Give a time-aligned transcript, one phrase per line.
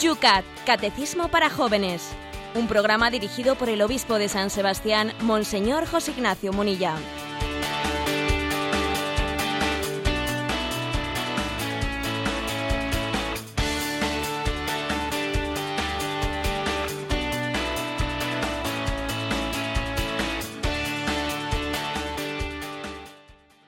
[0.00, 2.12] Yucat, Catecismo para Jóvenes.
[2.54, 6.94] Un programa dirigido por el obispo de San Sebastián, Monseñor José Ignacio Munilla.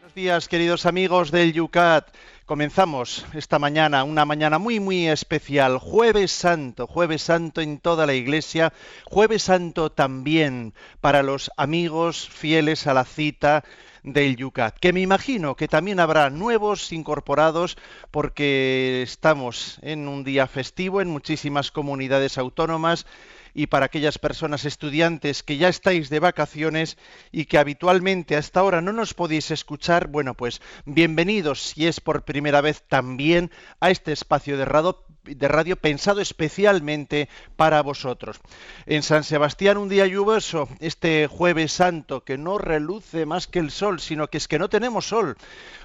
[0.01, 2.09] Buenos días, queridos amigos del Yucat.
[2.53, 8.13] Comenzamos esta mañana, una mañana muy, muy especial, jueves santo, jueves santo en toda la
[8.13, 8.75] iglesia,
[9.07, 13.65] jueves santo también para los amigos fieles a la cita
[14.03, 17.79] del Yucat, que me imagino que también habrá nuevos incorporados
[18.11, 23.07] porque estamos en un día festivo en muchísimas comunidades autónomas
[23.55, 26.97] y para aquellas personas estudiantes que ya estáis de vacaciones
[27.31, 32.25] y que habitualmente hasta ahora no nos podéis escuchar, bueno, pues bienvenidos si es por
[32.25, 38.41] primera vez también a este espacio de radio, de radio pensado especialmente para vosotros.
[38.87, 43.71] En San Sebastián un día lluvioso, este jueves santo, que no reluce más que el
[43.71, 45.37] sol, sino que es que no tenemos sol.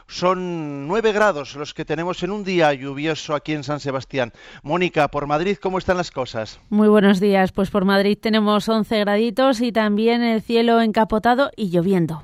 [0.09, 4.31] Son nueve grados los que tenemos en un día lluvioso aquí en San Sebastián.
[4.63, 6.61] Mónica, por Madrid, ¿cómo están las cosas?
[6.69, 7.51] Muy buenos días.
[7.51, 12.23] Pues por Madrid tenemos 11 graditos y también el cielo encapotado y lloviendo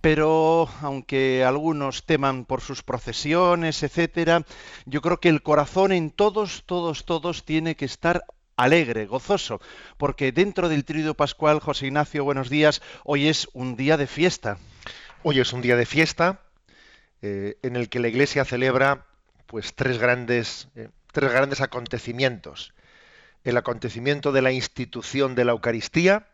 [0.00, 4.44] pero aunque algunos teman por sus procesiones, etcétera,
[4.84, 8.22] yo creo que el corazón en todos, todos, todos tiene que estar
[8.54, 9.62] alegre, gozoso,
[9.96, 14.58] porque dentro del trío pascual, José Ignacio, buenos días, hoy es un día de fiesta.
[15.22, 16.42] Hoy es un día de fiesta
[17.26, 19.06] eh, en el que la Iglesia celebra
[19.46, 22.74] pues tres grandes, eh, tres grandes acontecimientos.
[23.44, 26.26] El acontecimiento de la institución de la Eucaristía,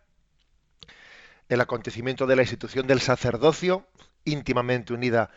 [1.49, 3.87] el acontecimiento de la institución del sacerdocio,
[4.25, 5.31] íntimamente unida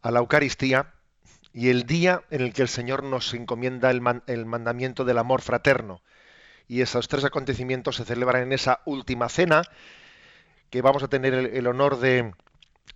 [0.00, 0.94] a la Eucaristía,
[1.52, 5.42] y el día en el que el Señor nos encomienda el, el mandamiento del amor
[5.42, 6.00] fraterno.
[6.66, 9.64] Y esos tres acontecimientos se celebran en esa última cena,
[10.70, 12.32] que vamos a tener el honor de,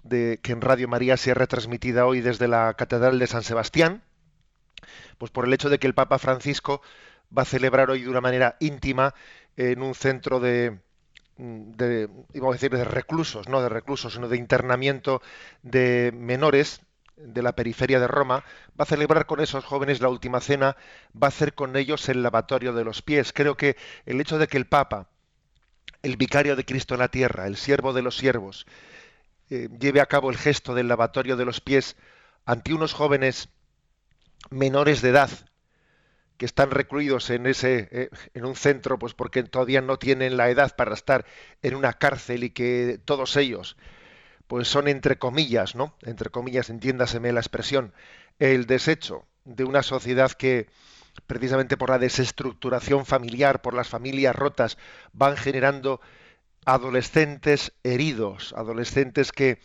[0.02, 4.02] de, que en Radio María sea retransmitida hoy desde la Catedral de San Sebastián,
[5.18, 6.82] pues por el hecho de que el Papa Francisco
[7.36, 9.14] va a celebrar hoy de una manera íntima
[9.56, 10.78] en un centro de,
[11.38, 15.22] de, íbamos a decir, de reclusos, no de reclusos, sino de internamiento
[15.62, 16.80] de menores
[17.16, 18.44] de la periferia de Roma,
[18.78, 20.76] va a celebrar con esos jóvenes la última cena,
[21.14, 23.32] va a hacer con ellos el lavatorio de los pies.
[23.32, 25.08] Creo que el hecho de que el Papa,
[26.02, 28.66] el vicario de Cristo en la tierra, el siervo de los siervos,
[29.50, 31.96] eh, lleve a cabo el gesto del lavatorio de los pies
[32.44, 33.48] ante unos jóvenes
[34.50, 35.30] menores de edad,
[36.36, 40.50] que están recluidos en ese eh, en un centro pues porque todavía no tienen la
[40.50, 41.24] edad para estar
[41.62, 43.76] en una cárcel y que todos ellos
[44.46, 45.96] pues son entre comillas, ¿no?
[46.02, 47.92] Entre comillas, entiéndaseme la expresión,
[48.38, 50.68] el desecho de una sociedad que
[51.26, 54.78] precisamente por la desestructuración familiar, por las familias rotas,
[55.12, 56.00] van generando
[56.66, 59.58] adolescentes heridos, adolescentes que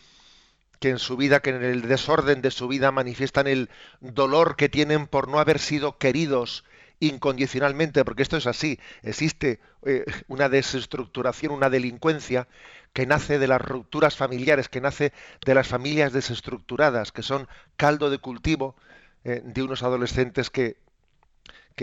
[0.81, 3.69] que en su vida, que en el desorden de su vida manifiestan el
[3.99, 6.65] dolor que tienen por no haber sido queridos
[6.99, 12.47] incondicionalmente, porque esto es así, existe eh, una desestructuración, una delincuencia
[12.93, 15.13] que nace de las rupturas familiares, que nace
[15.45, 17.47] de las familias desestructuradas, que son
[17.77, 18.75] caldo de cultivo
[19.23, 20.77] eh, de unos adolescentes que,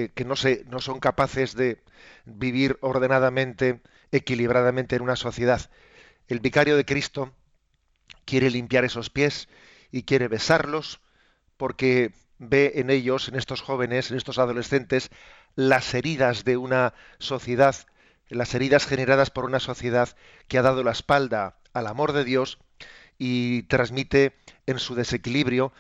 [0.07, 1.83] que, no, se, no son capaces de
[2.25, 3.81] vivir ordenadamente,
[4.13, 5.71] equilibradamente en una sociedad.
[6.29, 7.33] El vicario de Cristo,
[8.25, 9.49] quiere limpiar esos pies
[9.91, 11.01] y quiere besarlos
[11.57, 15.11] porque ve en ellos, en estos jóvenes, en estos adolescentes,
[15.57, 17.75] las heridas de una sociedad,
[18.29, 20.11] las heridas generadas por una sociedad
[20.47, 22.59] que ha dado la espalda al amor de Dios
[23.19, 25.73] y transmite en su desequilibrio,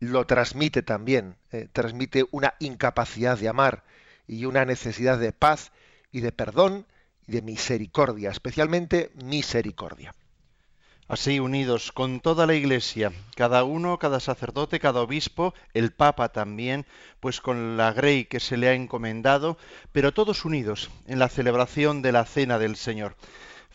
[0.00, 3.84] lo transmite también, eh, transmite una incapacidad de amar
[4.26, 5.72] y una necesidad de paz
[6.12, 6.86] y de perdón
[7.26, 10.14] y de misericordia, especialmente misericordia.
[11.08, 16.84] Así unidos con toda la Iglesia, cada uno, cada sacerdote, cada obispo, el Papa también,
[17.20, 19.56] pues con la grey que se le ha encomendado,
[19.92, 23.14] pero todos unidos en la celebración de la Cena del Señor.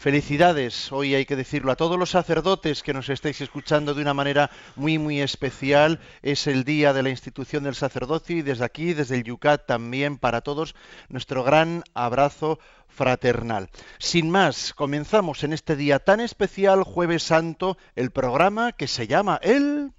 [0.01, 4.15] Felicidades, hoy hay que decirlo, a todos los sacerdotes que nos estáis escuchando de una
[4.15, 5.99] manera muy, muy especial.
[6.23, 10.17] Es el día de la institución del sacerdocio y desde aquí, desde el Yucat también,
[10.17, 10.73] para todos,
[11.09, 12.57] nuestro gran abrazo
[12.87, 13.69] fraternal.
[13.99, 19.39] Sin más, comenzamos en este día tan especial, jueves santo, el programa que se llama
[19.43, 19.93] El...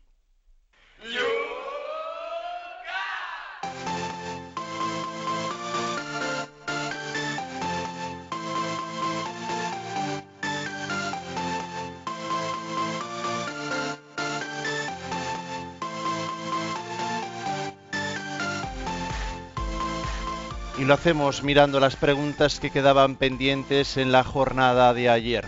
[20.82, 25.44] y lo hacemos mirando las preguntas que quedaban pendientes en la jornada de ayer.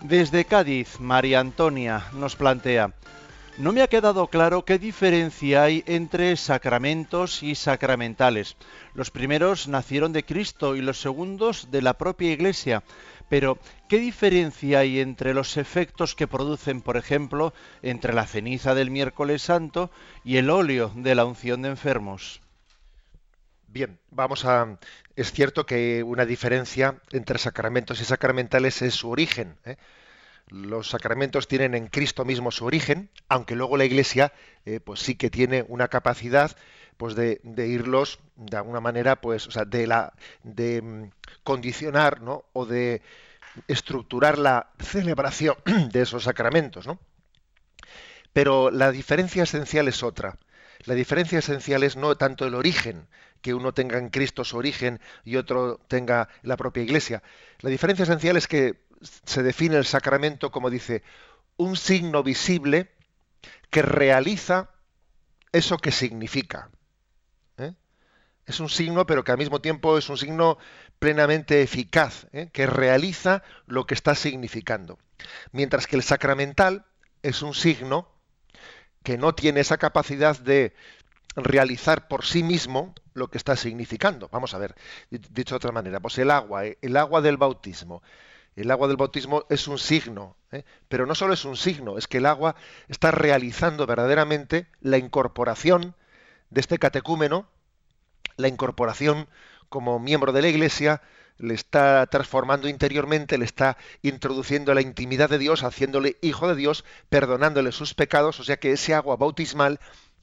[0.00, 2.94] Desde Cádiz, María Antonia nos plantea,
[3.58, 8.56] no me ha quedado claro qué diferencia hay entre sacramentos y sacramentales.
[8.94, 12.84] Los primeros nacieron de Cristo y los segundos de la propia Iglesia.
[13.28, 13.58] Pero,
[13.88, 17.52] ¿qué diferencia hay entre los efectos que producen, por ejemplo,
[17.82, 19.90] entre la ceniza del miércoles santo
[20.22, 22.40] y el óleo de la unción de enfermos?
[23.72, 24.78] Bien, vamos a...
[25.14, 29.58] Es cierto que una diferencia entre sacramentos y sacramentales es su origen.
[29.64, 29.76] ¿eh?
[30.48, 34.32] los sacramentos tienen en Cristo mismo su origen, aunque luego la Iglesia
[34.64, 36.56] eh, pues sí que tiene una capacidad
[36.96, 40.12] pues de, irlos de alguna manera pues o sea, de la
[40.42, 41.10] de mm,
[41.44, 42.44] condicionar ¿no?
[42.52, 43.00] o de
[43.68, 45.54] estructurar la celebración
[45.92, 46.98] de esos sacramentos ¿no?
[48.32, 50.38] pero la diferencia esencial es otra
[50.84, 53.06] la diferencia esencial es no tanto el origen
[53.42, 57.22] que uno tenga en Cristo su origen y otro tenga la propia iglesia
[57.60, 61.02] la diferencia esencial es que se define el sacramento como dice,
[61.56, 62.90] un signo visible
[63.70, 64.70] que realiza
[65.52, 66.70] eso que significa.
[67.58, 67.74] ¿eh?
[68.46, 70.58] Es un signo, pero que al mismo tiempo es un signo
[70.98, 72.50] plenamente eficaz, ¿eh?
[72.52, 74.98] que realiza lo que está significando.
[75.52, 76.86] Mientras que el sacramental
[77.22, 78.08] es un signo
[79.02, 80.74] que no tiene esa capacidad de
[81.36, 84.28] realizar por sí mismo lo que está significando.
[84.32, 84.74] Vamos a ver,
[85.10, 86.78] dicho de otra manera, pues el agua, ¿eh?
[86.82, 88.02] el agua del bautismo,
[88.56, 90.64] el agua del bautismo es un signo, ¿eh?
[90.88, 92.56] pero no solo es un signo, es que el agua
[92.88, 95.94] está realizando verdaderamente la incorporación
[96.50, 97.48] de este catecúmeno,
[98.36, 99.28] la incorporación
[99.68, 101.00] como miembro de la Iglesia,
[101.38, 106.84] le está transformando interiormente, le está introduciendo la intimidad de Dios, haciéndole hijo de Dios,
[107.08, 109.80] perdonándole sus pecados, o sea que ese agua bautismal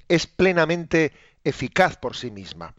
[0.08, 1.14] es plenamente
[1.44, 2.74] eficaz por sí misma.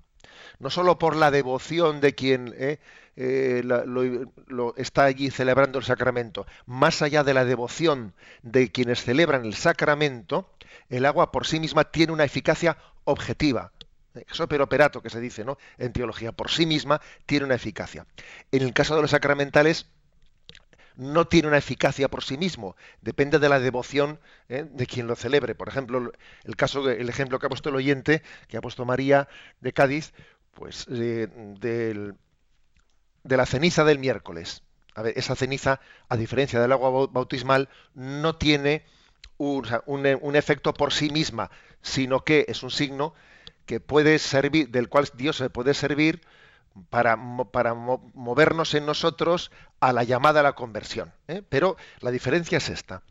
[0.59, 2.79] No solo por la devoción de quien ¿eh?
[3.17, 3.65] Eh,
[4.77, 10.51] está allí celebrando el sacramento, más allá de la devoción de quienes celebran el sacramento,
[10.89, 13.73] el agua por sí misma tiene una eficacia objetiva.
[14.15, 15.59] Eso operato que se dice ¿no?
[15.79, 18.07] en teología, por sí misma tiene una eficacia.
[18.53, 19.87] En el caso de los sacramentales,
[20.99, 24.19] no tiene una eficacia por sí mismo, depende de la devoción
[24.49, 24.67] ¿eh?
[24.69, 25.55] de quien lo celebre.
[25.55, 26.13] Por ejemplo,
[26.45, 29.29] el caso, el ejemplo que ha puesto el oyente, que ha puesto María
[29.61, 30.13] de Cádiz,
[30.53, 31.29] pues eh,
[31.61, 32.17] del
[33.23, 34.63] de la ceniza del miércoles.
[34.95, 38.85] A ver, esa ceniza, a diferencia del agua bautismal, no tiene
[39.37, 43.15] un, efecto por sí misma, sino que es un signo
[43.67, 46.21] que puede servir, del cual Dios se puede servir
[46.91, 47.19] para,
[47.51, 51.13] para movernos en nosotros a la llamada a la conversión.
[51.29, 51.43] ¿eh?
[51.49, 53.03] Pero la diferencia es esta.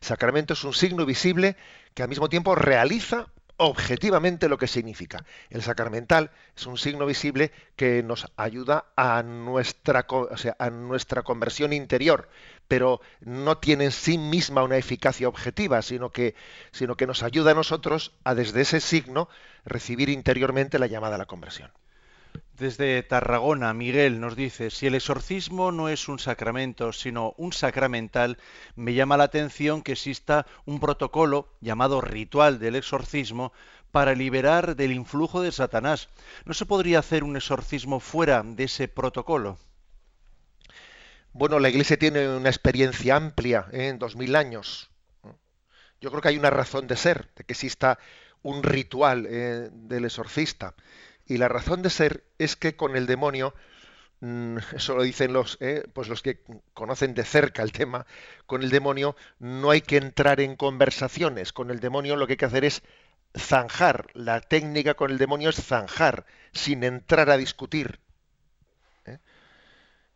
[0.00, 1.56] Sacramento es un signo visible
[1.94, 3.28] que al mismo tiempo realiza
[3.58, 5.24] objetivamente lo que significa.
[5.50, 10.06] El sacramental es un signo visible que nos ayuda a nuestra,
[10.58, 12.28] a nuestra conversión interior,
[12.68, 16.36] pero no tiene en sí misma una eficacia objetiva, sino que,
[16.70, 19.28] sino que nos ayuda a nosotros a desde ese signo
[19.64, 21.72] recibir interiormente la llamada a la conversión.
[22.58, 28.36] Desde Tarragona, Miguel nos dice, si el exorcismo no es un sacramento, sino un sacramental,
[28.74, 33.52] me llama la atención que exista un protocolo llamado ritual del exorcismo
[33.92, 36.08] para liberar del influjo de Satanás.
[36.46, 39.56] ¿No se podría hacer un exorcismo fuera de ese protocolo?
[41.32, 43.86] Bueno, la Iglesia tiene una experiencia amplia ¿eh?
[43.86, 44.90] en dos mil años.
[46.00, 48.00] Yo creo que hay una razón de ser, de que exista
[48.42, 50.74] un ritual eh, del exorcista.
[51.28, 53.54] Y la razón de ser es que con el demonio,
[54.20, 56.40] mm, eso lo dicen los, eh, pues los que
[56.74, 58.06] conocen de cerca el tema,
[58.46, 61.52] con el demonio no hay que entrar en conversaciones.
[61.52, 62.82] Con el demonio lo que hay que hacer es
[63.36, 64.06] zanjar.
[64.14, 68.00] La técnica con el demonio es zanjar, sin entrar a discutir.
[69.04, 69.18] ¿eh?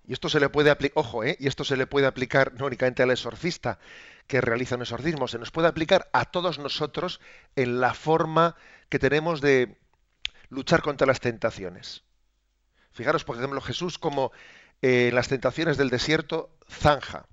[0.06, 1.36] Y esto se le puede aplicar, ojo, ¿eh?
[1.38, 3.78] y esto se le puede aplicar no únicamente al exorcista
[4.26, 7.20] que realiza un exorcismo, se nos puede aplicar a todos nosotros
[7.54, 8.56] en la forma
[8.88, 9.76] que tenemos de,
[10.52, 12.04] luchar contra las tentaciones.
[12.92, 14.32] Fijaros, por ejemplo, Jesús como
[14.82, 17.26] eh, en las tentaciones del desierto zanja.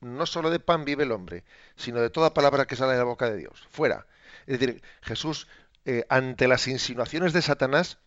[0.00, 1.44] No solo de pan vive el hombre,
[1.76, 3.66] sino de toda palabra que sale de la boca de Dios.
[3.70, 4.06] Fuera.
[4.46, 5.48] Es decir, Jesús,
[5.84, 7.98] eh, ante las insinuaciones de Satanás,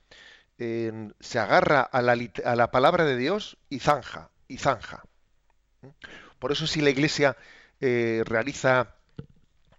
[0.58, 5.04] eh, se agarra a la, a la, palabra de Dios y zanja, y zanja.
[6.40, 7.38] Por eso si la Iglesia
[7.80, 8.96] realiza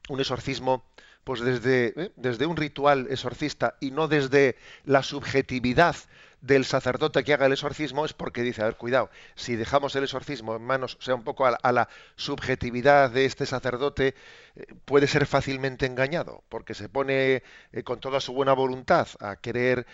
[0.09, 0.85] un exorcismo
[1.29, 2.13] pues desde, ¿eh?
[2.17, 4.57] desde un ritual exorcista y no desde
[4.87, 5.95] la subjetividad
[6.41, 10.05] del sacerdote que haga el exorcismo es porque dice, a ver, cuidado, si dejamos el
[10.05, 14.15] exorcismo en manos, o sea, un poco a la, subjetividad de este sacerdote,
[14.57, 17.43] eh, puede ser fácilmente engañado, porque se pone
[17.73, 19.87] eh, con toda su buena voluntad a querer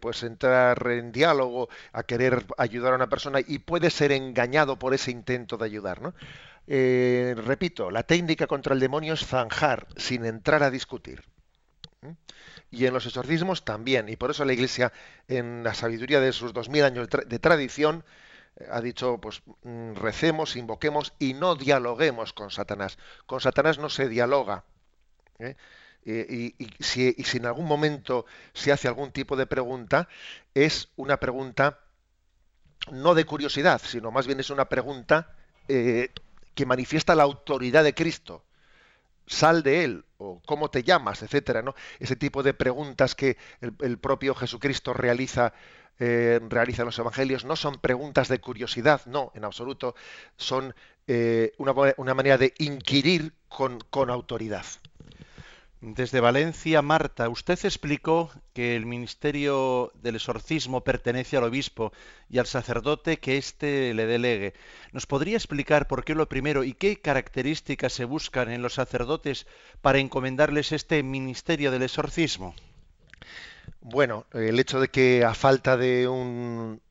[0.00, 4.94] pues entrar en diálogo, a querer ayudar a una persona y puede ser engañado por
[4.94, 6.14] ese intento de ayudar, ¿no?
[6.70, 11.24] Repito, la técnica contra el demonio es zanjar sin entrar a discutir
[12.70, 14.08] y en los exorcismos también.
[14.08, 14.92] Y por eso la Iglesia,
[15.28, 18.04] en la sabiduría de sus dos mil años de tradición,
[18.56, 22.98] eh, ha dicho, pues mm, recemos, invoquemos y no dialoguemos con Satanás.
[23.26, 24.64] Con Satanás no se dialoga.
[25.38, 25.56] ¿eh?
[26.02, 28.24] Y, si, en algún momento
[28.54, 30.08] se hace algún tipo de pregunta,
[30.54, 31.80] es una pregunta
[32.90, 35.36] no de curiosidad, sino más bien es una pregunta
[35.68, 36.08] eh,
[36.60, 38.44] que manifiesta la autoridad de Cristo
[39.26, 41.74] sal de él, o cómo te llamas, etcétera, ¿no?
[42.00, 45.54] Ese tipo de preguntas que el, propio Jesucristo realiza,
[45.98, 49.94] eh, realiza en los evangelios no son preguntas de curiosidad, no, en absoluto,
[50.36, 50.74] son
[51.06, 54.66] eh, una, una, manera de inquirir con, con autoridad.
[55.82, 61.90] Desde Valencia, Marta, usted explicó que el ministerio del exorcismo pertenece al obispo
[62.28, 64.52] y al sacerdote que éste le delegue.
[64.92, 69.46] ¿Nos podría explicar por qué lo primero y qué características se buscan en los sacerdotes
[69.80, 72.54] para encomendarles este ministerio del exorcismo?
[73.80, 76.82] Bueno, el hecho de que a falta de un,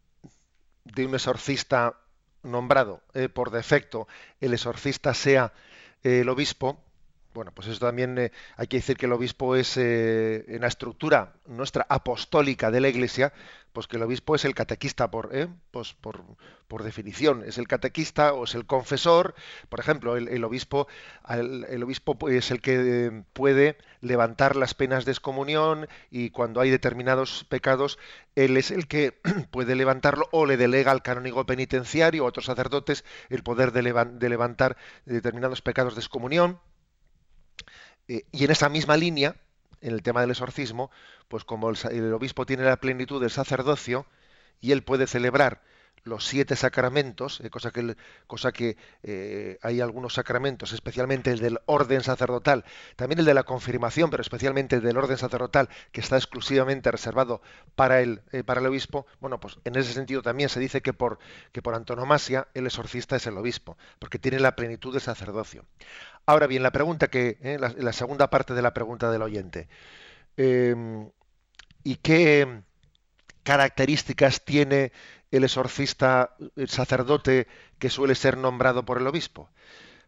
[0.85, 1.95] de un exorcista
[2.41, 4.07] nombrado eh, por defecto,
[4.41, 5.53] el exorcista sea
[6.01, 6.83] el obispo,
[7.33, 10.67] bueno, pues eso también eh, hay que decir que el obispo es eh, en la
[10.67, 13.33] estructura nuestra apostólica de la Iglesia,
[13.71, 16.23] pues que el obispo es el catequista por, eh, pues por,
[16.67, 19.35] por, definición, es el catequista o es el confesor.
[19.69, 20.87] Por ejemplo, el, obispo,
[21.29, 27.45] el, obispo es el que puede levantar las penas de excomunión y cuando hay determinados
[27.47, 27.99] pecados,
[28.35, 29.19] él es el que
[29.51, 34.77] puede levantarlo o le delega al canónigo penitenciario o otros sacerdotes el poder de levantar
[35.05, 36.59] determinados pecados de excomunión.
[38.07, 39.35] Eh, y en esa misma línea,
[39.81, 40.91] en el tema del exorcismo,
[41.27, 44.05] pues como el, obispo tiene la plenitud del sacerdocio
[44.59, 45.61] y él puede celebrar
[46.05, 51.59] los siete sacramentos, eh, cosa que, cosa que eh, hay algunos sacramentos, especialmente el del
[51.65, 56.15] orden sacerdotal, también el de la confirmación, pero especialmente el del orden sacerdotal, que está
[56.15, 57.41] exclusivamente reservado
[57.75, 61.19] para el, para el obispo, bueno, pues en ese sentido también se dice que por,
[61.51, 65.65] que por antonomasia el exorcista es el obispo, porque tiene la plenitud de sacerdocio.
[66.29, 69.67] Ahora bien, la pregunta que, la, la, segunda parte de la pregunta del oyente,
[70.37, 71.09] em,
[71.83, 72.61] ¿y qué
[73.41, 74.91] características tiene
[75.31, 77.47] el exorcista, el sacerdote
[77.79, 79.49] que suele ser nombrado por el obispo?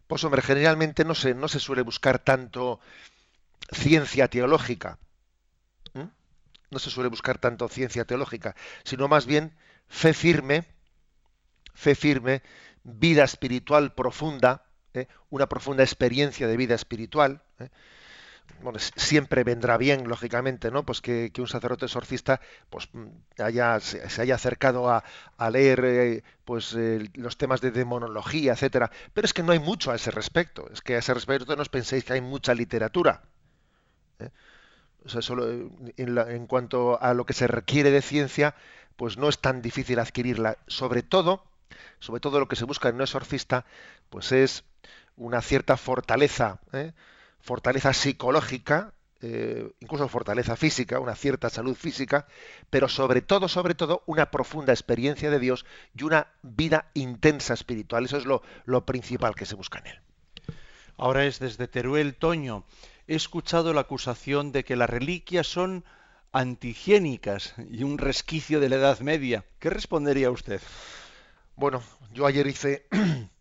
[0.06, 2.78] Pues hombre, generalmente no se, no se suele buscar tanto
[3.72, 5.00] ciencia teológica.
[6.70, 9.56] No se suele buscar tanto ciencia teológica, sino más bien
[9.88, 10.66] fe firme,
[11.74, 12.42] fe firme,
[12.84, 14.62] vida espiritual profunda,
[14.94, 15.08] ¿eh?
[15.30, 17.42] una profunda experiencia de vida espiritual.
[17.58, 17.68] ¿eh?
[18.60, 20.84] bueno, siempre vendrá bien, lógicamente, ¿no?
[20.84, 23.06] Pues que, un sacerdote exorcista pues mm,
[23.42, 25.02] haya, se, haya acercado a,
[25.50, 26.76] leer eh, pues
[27.14, 28.90] los temas de demonología, etcétera.
[29.12, 30.68] Pero es que no hay mucho a ese respecto.
[30.72, 33.22] Es que a ese respecto no os penséis que hay mucha literatura.
[35.04, 38.54] O sea, solo en, en cuanto a lo que se requiere de ciencia,
[38.96, 40.58] pues no es tan difícil adquirirla.
[40.68, 41.44] Sobre todo,
[41.98, 43.64] sobre todo lo que se busca en un exorcista,
[44.10, 44.64] pues es
[45.24, 46.60] una cierta fortaleza.
[46.72, 46.92] ¿eh?
[47.42, 52.26] fortaleza psicológica, eh, incluso fortaleza física, una cierta salud física,
[52.70, 58.04] pero sobre todo, sobre todo, una profunda experiencia de Dios y una vida intensa espiritual.
[58.04, 60.00] Eso es lo, lo principal que se busca en él.
[60.96, 62.64] Ahora es desde Teruel, Toño.
[63.08, 65.84] He escuchado la acusación de que las reliquias son
[66.32, 69.44] antihigiénicas y un resquicio de la Edad Media.
[69.58, 70.60] ¿Qué respondería usted?
[71.56, 72.86] Bueno, yo ayer hice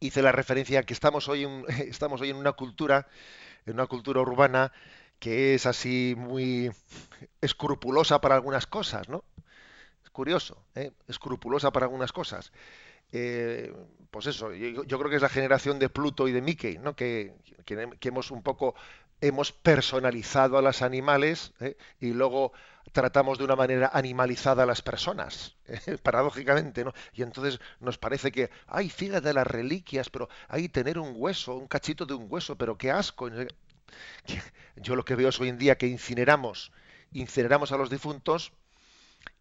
[0.00, 3.06] hice la referencia que estamos hoy, en, estamos hoy en una cultura,
[3.66, 4.72] en una cultura urbana
[5.18, 6.70] que es así muy
[7.40, 9.24] escrupulosa para algunas cosas, ¿no?
[10.04, 10.92] Es curioso, ¿eh?
[11.08, 12.52] escrupulosa para algunas cosas.
[13.12, 13.74] Eh,
[14.10, 16.94] pues eso, yo, creo que es la generación de Pluto y de Mickey, ¿no?
[16.94, 17.34] Que,
[17.64, 18.74] que hemos un poco
[19.20, 21.76] hemos personalizado a los animales ¿eh?
[22.00, 22.52] y luego
[22.92, 25.98] tratamos de una manera animalizada a las personas, ¿eh?
[26.02, 26.92] paradójicamente, ¿no?
[27.12, 31.68] Y entonces nos parece que, ay, fíjate las reliquias, pero hay tener un hueso, un
[31.68, 33.28] cachito de un hueso, pero qué asco.
[34.76, 36.72] Yo lo que veo es hoy en día que incineramos,
[37.12, 38.52] incineramos a los difuntos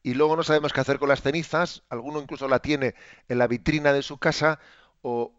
[0.04, 2.96] y luego no sabemos qué hacer con las cenizas, alguno incluso la tiene
[3.30, 4.60] en la vitrina de su casa
[5.02, 5.34] o,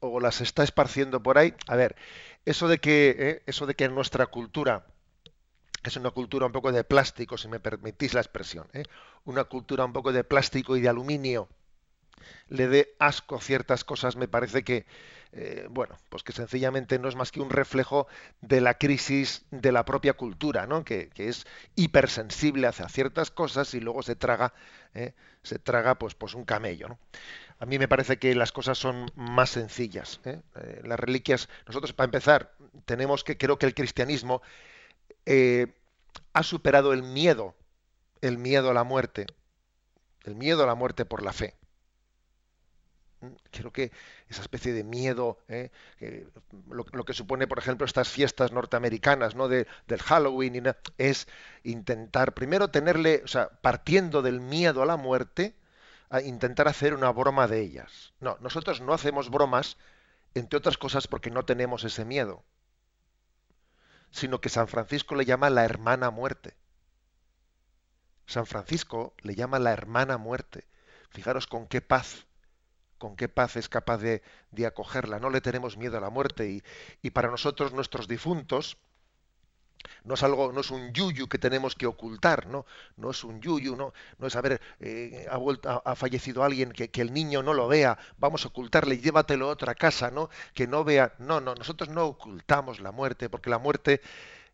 [0.00, 1.54] o las está esparciendo por ahí.
[1.68, 1.96] A ver,
[2.44, 4.86] eso de que, eh, eso de que en nuestra cultura,
[5.82, 8.84] es una cultura un poco de plástico, si me permitís la expresión, eh,
[9.24, 11.48] una cultura un poco de plástico y de aluminio,
[12.48, 14.86] le dé asco ciertas cosas, me parece que,
[15.32, 18.06] eh, bueno, pues que sencillamente no es más que un reflejo
[18.40, 20.84] de la crisis de la propia cultura, ¿no?
[20.84, 21.46] Que, es
[21.76, 24.52] hipersensible hacia ciertas cosas y luego se traga,
[24.94, 25.14] ¿eh?
[25.42, 26.98] se traga pues, pues un camello, ¿no?
[27.58, 30.20] A mí me parece que las cosas son más sencillas.
[30.24, 30.40] ¿eh?
[30.82, 32.54] las reliquias, nosotros para empezar,
[32.86, 34.40] tenemos que, creo que el cristianismo
[36.32, 37.54] ha superado el miedo,
[38.20, 39.26] el miedo a la muerte,
[40.24, 41.54] el miedo a la muerte por la fe.
[43.50, 43.92] Creo que
[44.30, 45.70] esa especie de miedo, ¿eh?
[46.70, 49.48] lo, que supone, por ejemplo, estas fiestas norteamericanas, ¿no?
[49.48, 49.66] del
[50.02, 51.28] Halloween, es
[51.62, 55.54] intentar primero tenerle, o sea, partiendo del miedo a la muerte,
[56.08, 58.14] a intentar hacer una broma de ellas.
[58.20, 59.76] No, nosotros no hacemos bromas,
[60.34, 62.42] entre otras cosas, porque no tenemos ese miedo,
[64.10, 66.54] sino que San Francisco le llama la hermana muerte.
[68.26, 70.66] San Francisco le llama la hermana muerte.
[71.10, 72.26] Fijaros con qué paz
[73.00, 74.22] con qué paz es capaz de,
[74.66, 75.18] acogerla.
[75.18, 76.62] No le tenemos miedo a la muerte
[77.02, 78.76] y, para nosotros nuestros difuntos
[80.04, 83.40] no es algo, no es un yuyu que tenemos que ocultar, no, no es un
[83.40, 87.54] yuyu, no, no es haber eh, ha, vuelto, ha, fallecido alguien que, el niño no
[87.54, 91.54] lo vea, vamos a ocultarle, llévatelo a otra casa, no, que no vea, no, no,
[91.54, 94.00] nosotros no ocultamos la muerte, porque la muerte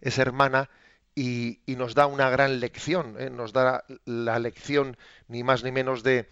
[0.00, 0.71] es hermana
[1.14, 3.30] y, nos da una gran lección, ¿eh?
[3.30, 4.97] nos da la lección
[5.28, 6.28] ni más ni menos de,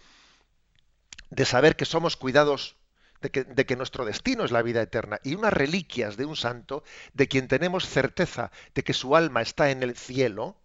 [1.29, 2.75] de saber que somos cuidados,
[3.31, 7.27] de que, nuestro destino es la vida eterna, y unas reliquias de un santo, de
[7.27, 10.57] quien tenemos certeza de que su alma está en el cielo,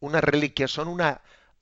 [0.00, 1.20] unas reliquias son una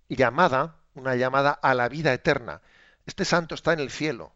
[0.08, 2.62] llamada, una llamada a la vida eterna.
[3.06, 4.32] Este santo está en el cielo,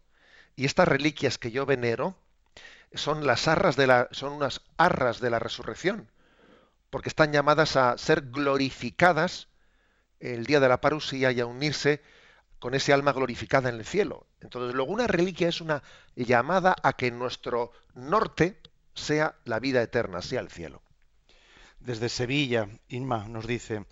[0.56, 2.16] y estas reliquias que yo venero
[2.94, 6.10] son las arras de la, son unas arras de la resurrección,
[6.90, 9.48] porque están llamadas a ser glorificadas
[10.20, 12.02] el día de la parusía y a unirse
[12.64, 14.26] con ese alma glorificada en el cielo.
[14.40, 15.82] Entonces, luego una reliquia es una
[16.16, 18.56] llamada a que nuestro norte
[18.94, 20.80] sea la vida eterna, sea el cielo.
[21.78, 23.84] Desde Sevilla, Inma nos dice,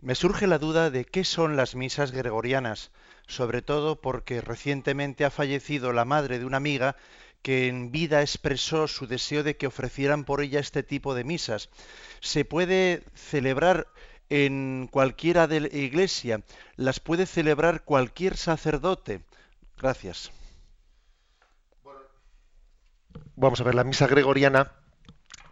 [0.00, 2.90] me surge la duda de qué son las misas gregorianas,
[3.28, 6.96] sobre todo porque recientemente ha fallecido la madre de una amiga
[7.42, 11.68] que en vida expresó su deseo de que ofrecieran por ella este tipo de misas.
[12.18, 13.86] ¿Se puede celebrar
[14.28, 16.42] en cualquiera de la iglesia,
[16.76, 19.22] las puede celebrar cualquier sacerdote.
[19.78, 20.32] Gracias.
[23.36, 24.72] Vamos a ver, la misa gregoriana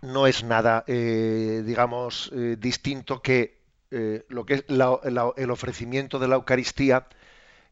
[0.02, 6.28] no es nada, eh, digamos, eh, distinto que eh, lo que es el ofrecimiento de
[6.28, 7.06] la Eucaristía,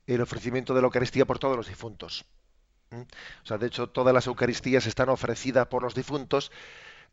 [0.06, 2.24] el ofrecimiento de la Eucaristía por todos los difuntos.
[2.90, 3.00] ¿Mm?
[3.00, 6.52] O sea, de hecho, todas las Eucaristías están ofrecidas por los difuntos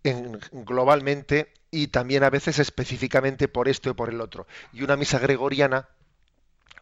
[0.04, 4.48] en, globalmente y también a veces específicamente por esto y por el otro.
[4.74, 5.88] Y una misa gregoriana,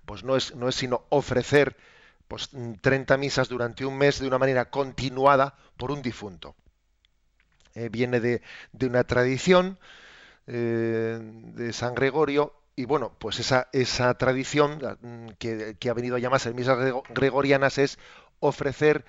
[0.05, 1.75] pues no es, no es sino ofrecer
[2.27, 2.49] pues,
[2.81, 6.55] 30 misas durante un mes de una manera continuada por un difunto.
[7.75, 9.77] Eh, viene de, de, una tradición
[10.47, 16.15] eh, de San Gregorio y bueno, pues esa, esa tradición mm, que, que, ha venido
[16.15, 16.77] a llamarse misas
[17.09, 17.99] gregorianas es
[18.39, 19.05] ofrecer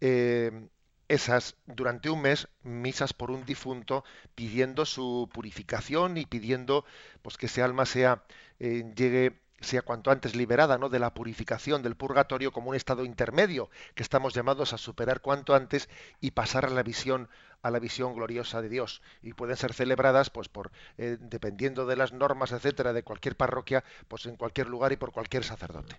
[0.00, 0.68] eh,
[1.12, 4.02] esas durante un mes misas por un difunto
[4.34, 6.86] pidiendo su purificación y pidiendo
[7.20, 8.24] pues que ese alma sea
[8.60, 10.88] eh, llegue sea cuanto antes liberada ¿no?
[10.88, 15.54] de la purificación del purgatorio como un estado intermedio que estamos llamados a superar cuanto
[15.54, 17.28] antes y pasar a la visión
[17.60, 19.02] a la visión gloriosa de Dios.
[19.22, 23.84] Y pueden ser celebradas pues por eh, dependiendo de las normas etcétera de cualquier parroquia
[24.08, 25.96] pues en cualquier lugar y por cualquier sacerdote.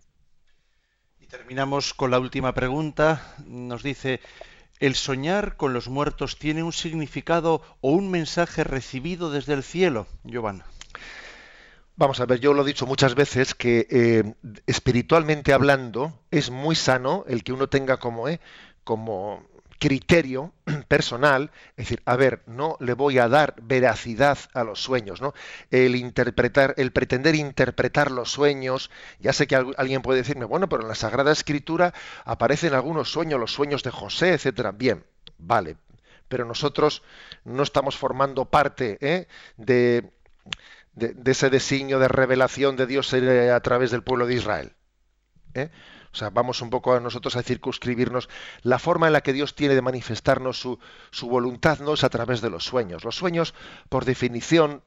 [1.21, 3.36] Y terminamos con la última pregunta.
[3.45, 4.19] Nos dice
[4.84, 10.08] ¿El soñar con los muertos tiene un significado o un mensaje recibido desde el cielo,
[10.26, 10.65] Giovanna?
[11.96, 14.34] Vamos a ver, yo lo he dicho muchas veces que eh,
[14.67, 18.41] espiritualmente hablando es muy sano el que uno tenga como, eh,
[18.84, 19.48] como
[19.84, 20.54] criterio
[20.88, 25.34] personal, es decir, a ver, no le voy a dar veracidad a los sueños, ¿no?
[25.72, 30.84] El interpretar, el pretender interpretar los sueños, ya sé que alguien puede decirme, bueno, pero
[30.84, 31.93] en la Sagrada Escritura
[32.24, 34.72] aparecen algunos sueños, los sueños de José, etcétera.
[34.72, 35.04] Bien,
[35.38, 35.76] vale,
[36.30, 37.04] pero nosotros
[37.43, 39.28] no estamos formando parte ¿eh?
[39.58, 40.13] de,
[40.93, 44.72] de, ese designio de revelación de Dios eh, a través del pueblo de Israel.
[45.56, 45.72] ¿eh?
[46.13, 48.30] O sea, vamos un poco a nosotros a circunscribirnos.
[48.62, 52.10] La forma en la que Dios tiene de manifestarnos su, su voluntad no es a
[52.10, 53.04] través de los sueños.
[53.04, 53.56] Los sueños,
[53.89, 54.84] por definición,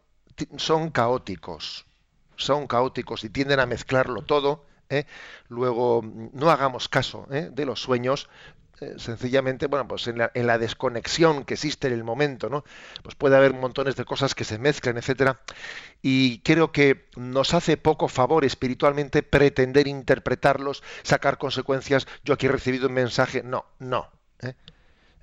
[0.56, 1.86] son caóticos.
[2.36, 4.64] Son caóticos y tienden a mezclarlo todo.
[4.88, 5.04] ¿eh?
[5.48, 7.50] Luego, no hagamos caso ¿eh?
[7.52, 8.28] de los sueños.
[8.80, 12.62] Eh, sencillamente, bueno, pues en la, desconexión que existe en el momento, ¿no?
[13.02, 15.40] Pues puede haber montones de cosas que se mezclan, etcétera.
[16.02, 22.06] Y creo que nos hace poco favor espiritualmente pretender interpretarlos, sacar consecuencias.
[22.22, 23.42] Yo aquí he recibido un mensaje.
[23.42, 24.10] No, no.
[24.42, 24.54] ¿eh?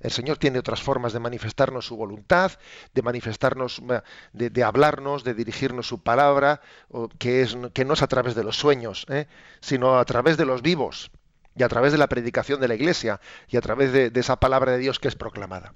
[0.00, 2.52] El Señor tiene otras formas de manifestarnos su voluntad,
[2.92, 3.80] de manifestarnos,
[4.32, 6.60] de, hablarnos, de dirigirnos su palabra,
[7.18, 9.28] que, es, que no es a través de los sueños, ¿eh?
[9.60, 11.12] sino a través de los vivos
[11.56, 14.36] y a través de la predicación de la Iglesia y a través de, de esa
[14.36, 15.74] palabra de Dios que es proclamada.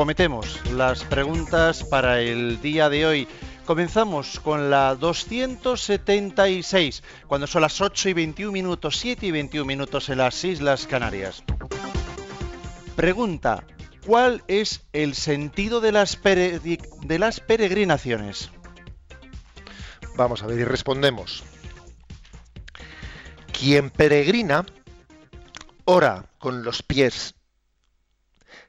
[0.00, 3.28] Acometemos las preguntas para el día de hoy.
[3.70, 10.08] Comenzamos con la 276, cuando son las 8 y 21 minutos, 7 y 21 minutos
[10.08, 11.44] en las Islas Canarias.
[12.96, 13.62] Pregunta,
[14.04, 18.50] ¿cuál es el sentido de las, de las peregrinaciones?
[20.16, 21.44] Vamos a ver y respondemos.
[23.56, 24.66] Quien peregrina
[25.84, 27.36] ora con los pies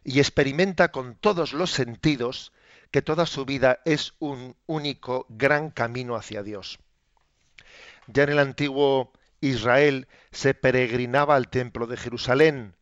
[0.04, 2.54] y experimenta con todos los sentidos
[2.92, 6.80] que toda su vida es un único gran camino hacia Dios.
[8.08, 12.76] Ya en el antiguo Israel se peregrinaba al templo de Jerusalén.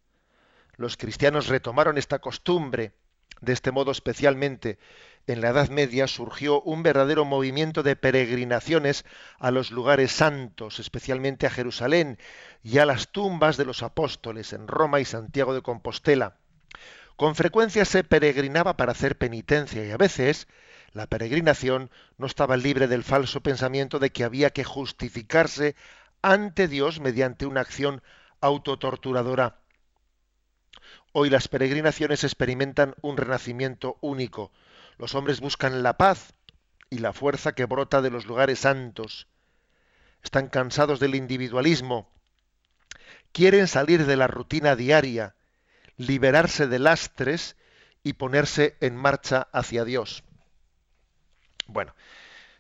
[0.76, 2.94] Los cristianos retomaron esta costumbre.
[3.42, 4.80] De este modo especialmente
[5.28, 9.06] en la Edad Media surgió un verdadero movimiento de peregrinaciones
[9.38, 12.18] a los lugares santos, especialmente a Jerusalén
[12.64, 16.38] y a las tumbas de los apóstoles en Roma y Santiago de Compostela.
[17.20, 20.48] Con frecuencia se peregrinaba para hacer penitencia y a veces
[20.94, 25.76] la peregrinación no estaba libre del falso pensamiento de que había que justificarse
[26.22, 28.02] ante Dios mediante una acción
[28.40, 29.60] autotorturadora.
[31.12, 34.54] Hoy las peregrinaciones experimentan un renacimiento único.
[34.98, 36.36] Los hombres buscan la paz
[36.90, 39.28] y la fuerza que brota de los lugares santos.
[40.24, 42.10] Están cansados del individualismo.
[43.34, 45.36] Quieren salir de la rutina diaria
[46.00, 47.58] liberarse de lastres
[48.04, 50.24] y ponerse en marcha hacia Dios.
[51.68, 51.94] Bueno,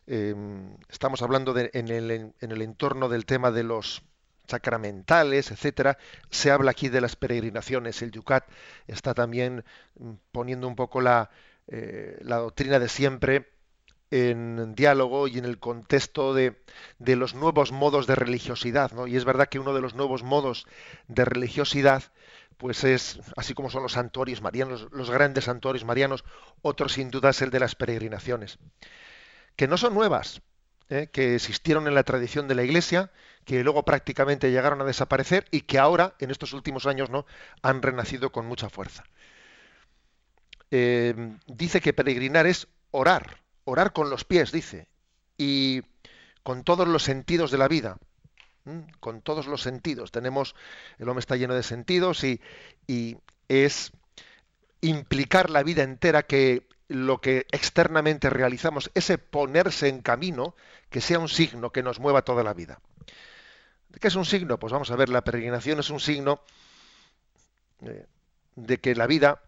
[0.05, 4.03] em, estamos hablando en, el, en, el, entorno del tema de los
[4.45, 5.97] sacramentales, etcétera.
[6.29, 8.01] Se habla aquí de las peregrinaciones.
[8.01, 8.43] El Yucat
[8.87, 9.63] está también
[9.97, 11.31] mm, poniendo un poco la,
[11.67, 13.49] eh, la doctrina de siempre
[14.11, 16.61] en diálogo y en el contexto de,
[16.97, 18.91] de, los nuevos modos de religiosidad.
[18.91, 19.07] ¿no?
[19.07, 20.67] Y es verdad que uno de los nuevos modos
[21.07, 22.03] de religiosidad
[22.59, 26.25] pues es, así como son los santuarios marianos, los grandes santuarios marianos,
[26.61, 28.59] otro sin duda es el de las peregrinaciones,
[29.55, 30.41] que no son nuevas,
[30.89, 31.07] ¿eh?
[31.09, 33.11] que existieron en la tradición de la Iglesia,
[33.45, 37.25] que luego prácticamente llegaron a desaparecer y que ahora, en estos últimos años, no
[37.61, 39.05] han renacido con mucha fuerza.
[40.69, 41.15] Eh,
[41.47, 44.89] dice que peregrinar es orar, orar con los pies, dice,
[45.37, 45.83] y
[46.43, 47.99] con todos los sentidos de la vida
[48.99, 50.11] con todos los sentidos.
[50.11, 50.55] Tenemos,
[50.97, 52.41] el hombre está lleno de sentidos y,
[53.47, 53.91] es
[54.81, 60.55] implicar la vida entera que lo que externamente realizamos, ese ponerse en camino,
[60.89, 62.79] que sea un signo que nos mueva toda la vida.
[63.89, 64.59] ¿De qué es un signo?
[64.59, 66.41] Pues vamos a ver, la peregrinación es un signo
[67.81, 68.05] eh,
[68.55, 69.41] de que la vida,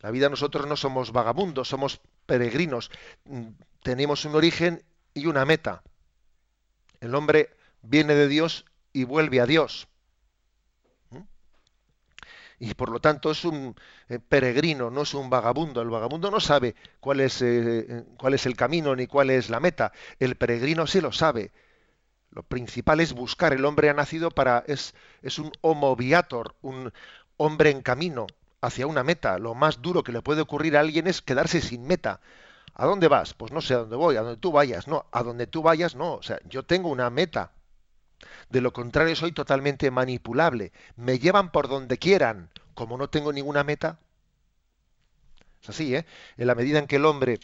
[0.00, 2.90] la vida nosotros no somos vagabundos, somos peregrinos,
[3.24, 3.48] mm,
[3.82, 4.84] tenemos un origen
[5.14, 5.82] y una meta.
[7.00, 7.50] El hombre
[7.82, 9.88] viene de Dios y vuelve a Dios.
[11.10, 11.22] ¿Mm?
[12.58, 13.74] Y por lo tanto es un
[14.08, 15.82] eh, peregrino, no es un vagabundo.
[15.82, 19.60] El vagabundo no sabe cuál es, eh, cuál es el camino ni cuál es la
[19.60, 19.92] meta.
[20.18, 21.52] El peregrino sí lo sabe.
[22.30, 23.52] Lo principal es buscar.
[23.52, 24.64] El hombre ha nacido para.
[24.66, 26.92] es, es un homo viator, un
[27.36, 28.26] hombre en camino
[28.62, 29.38] hacia una meta.
[29.38, 32.20] Lo más duro que le puede ocurrir a alguien es quedarse sin meta.
[32.74, 33.34] ¿A dónde vas?
[33.34, 34.88] Pues no sé a dónde voy, a donde tú vayas.
[34.88, 36.14] No, a donde tú vayas no.
[36.14, 37.52] O sea, yo tengo una meta.
[38.50, 40.72] De lo contrario, soy totalmente manipulable.
[40.96, 42.50] Me llevan por donde quieran.
[42.74, 43.98] Como no tengo ninguna meta.
[45.62, 46.06] Es así, ¿eh?
[46.36, 47.38] En la medida en que el hombre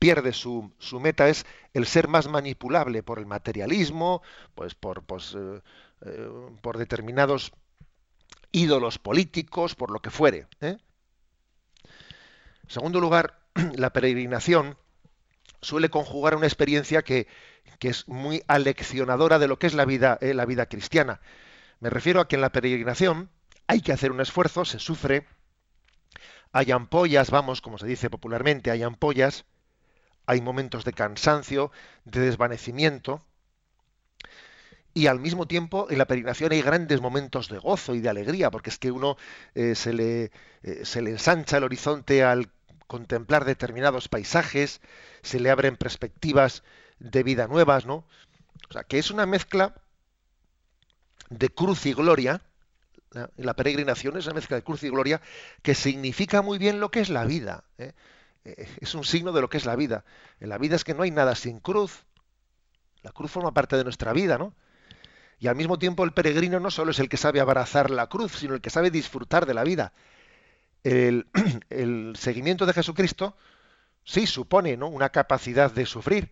[0.00, 4.22] pierde su, su meta es el ser más manipulable por el materialismo,
[4.54, 5.60] pues por, pues, eh,
[6.06, 6.28] eh,
[6.62, 7.52] por determinados
[8.50, 10.48] ídolos políticos, por lo que fuere.
[10.60, 10.78] ¿eh?
[12.62, 13.38] En segundo lugar,
[13.76, 14.76] la peregrinación
[15.62, 17.26] suele conjugar una experiencia que,
[17.78, 21.20] que es muy aleccionadora de lo que es la vida, eh, la vida cristiana.
[21.80, 23.30] Me refiero a que en la peregrinación
[23.66, 25.26] hay que hacer un esfuerzo, se sufre,
[26.52, 29.44] hay ampollas, vamos, como se dice popularmente, hay ampollas,
[30.26, 31.70] hay momentos de cansancio,
[32.04, 33.24] de desvanecimiento,
[34.92, 38.50] y al mismo tiempo en la peregrinación hay grandes momentos de gozo y de alegría,
[38.50, 39.16] porque es que uno
[39.54, 42.50] eh, se, le, eh, se le ensancha el horizonte al
[42.90, 44.80] contemplar determinados paisajes,
[45.22, 46.64] se le abren perspectivas
[46.98, 48.04] de vida nuevas, ¿no?
[48.68, 49.76] O sea, que es una mezcla
[51.28, 52.42] de cruz y gloria,
[53.36, 55.20] la peregrinación es una mezcla de cruz y gloria
[55.62, 57.62] que significa muy bien lo que es la vida.
[57.78, 57.92] ¿eh?
[58.44, 60.04] Es un signo de lo que es la vida.
[60.40, 62.06] En la vida es que no hay nada sin cruz.
[63.02, 64.52] La cruz forma parte de nuestra vida, ¿no?
[65.38, 68.32] Y al mismo tiempo el peregrino no solo es el que sabe abrazar la cruz,
[68.32, 69.92] sino el que sabe disfrutar de la vida.
[70.84, 73.36] El, seguimiento de Jesucristo
[74.04, 74.88] sí supone ¿no?
[74.88, 76.30] una capacidad de sufrir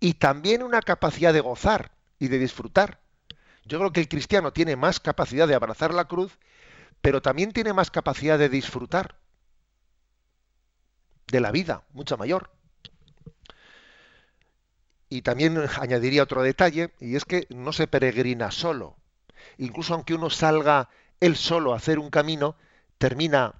[0.00, 3.00] y también una capacidad de gozar y de disfrutar.
[3.64, 6.38] Yo creo que el cristiano tiene más capacidad de abrazar la cruz,
[7.00, 9.16] pero también tiene más capacidad de disfrutar
[11.26, 12.50] de la vida, mucha mayor.
[15.08, 18.96] Y también añadiría otro detalle, y es que no se peregrina solo.
[19.58, 20.88] Incluso aunque uno salga
[21.20, 22.56] él solo a hacer un camino,
[22.98, 23.54] termina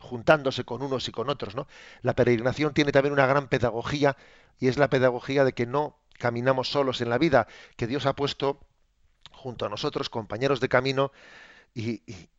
[0.00, 1.54] juntándose con unos y con otros.
[1.54, 1.66] ¿no?
[2.02, 4.16] La peregrinación tiene también una gran pedagogía,
[4.58, 8.14] y es la pedagogía de que no caminamos solos en la vida, que Dios ha
[8.14, 8.60] puesto
[9.30, 11.12] junto a nosotros compañeros de camino
[11.74, 11.98] y,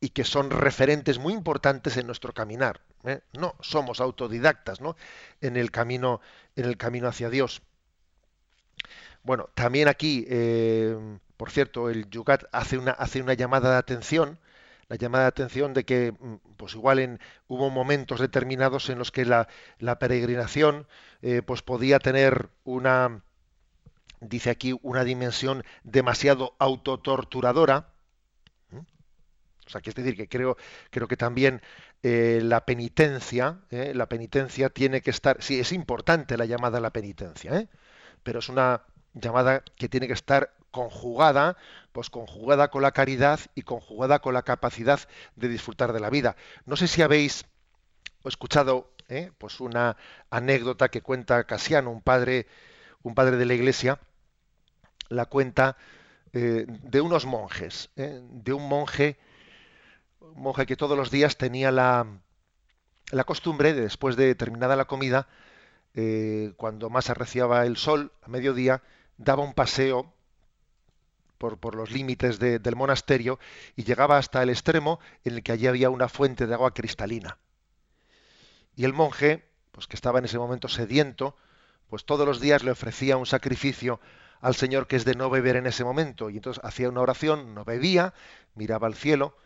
[0.10, 2.82] que son referentes muy importantes en nuestro caminar.
[3.04, 3.22] ¿eh?
[3.34, 4.80] No somos autodidactas
[5.42, 6.22] en el camino,
[6.56, 7.62] en el camino hacia Dios.
[9.22, 10.98] Bueno, también aquí, eh,
[11.38, 14.40] por cierto, el Yucat hace una, hace una llamada de atención,
[14.90, 19.12] la llamada de atención de que, mm, pues igual en, hubo momentos determinados en los
[19.12, 19.48] que la,
[20.00, 20.88] peregrinación
[21.22, 23.24] eh, pues podía tener una,
[24.22, 27.90] dice aquí, una dimensión demasiado autotorturadora.
[29.66, 30.56] O sea, que es decir, que creo,
[30.92, 31.62] creo que también
[32.02, 36.94] eh, la penitencia, la penitencia tiene que estar, sí, es importante la llamada a la
[36.94, 37.68] penitencia,
[38.24, 41.58] pero es una llamada que tiene que estar conjugada,
[41.92, 45.00] pues conjugada con la caridad y conjugada con la capacidad
[45.36, 46.36] de disfrutar de la vida.
[46.68, 47.46] No sé si habéis
[48.24, 49.32] escuchado ¿eh?
[49.40, 49.98] pues una
[50.30, 52.46] anécdota que cuenta Casiano, un padre,
[53.02, 54.00] un padre de la iglesia,
[55.10, 55.78] la cuenta
[56.34, 58.22] eh, de unos monjes, ¿eh?
[58.22, 59.18] de un monje,
[60.20, 62.06] un monje que todos los días tenía la,
[63.10, 65.28] la costumbre de después de terminada la comida,
[66.58, 68.84] cuando más arreciaba el sol, a mediodía,
[69.18, 70.14] daba un paseo
[71.38, 73.40] por, los límites del monasterio
[73.76, 77.38] y llegaba hasta el extremo en el que allí había una fuente de agua cristalina.
[78.76, 81.36] Y el monje, pues que estaba en ese momento sediento,
[81.90, 84.00] pues todos los días le ofrecía un sacrificio
[84.42, 86.30] al Señor que es de no beber en ese momento.
[86.30, 88.14] Y entonces hacía una oración, no bebía,
[88.56, 89.38] miraba al cielo,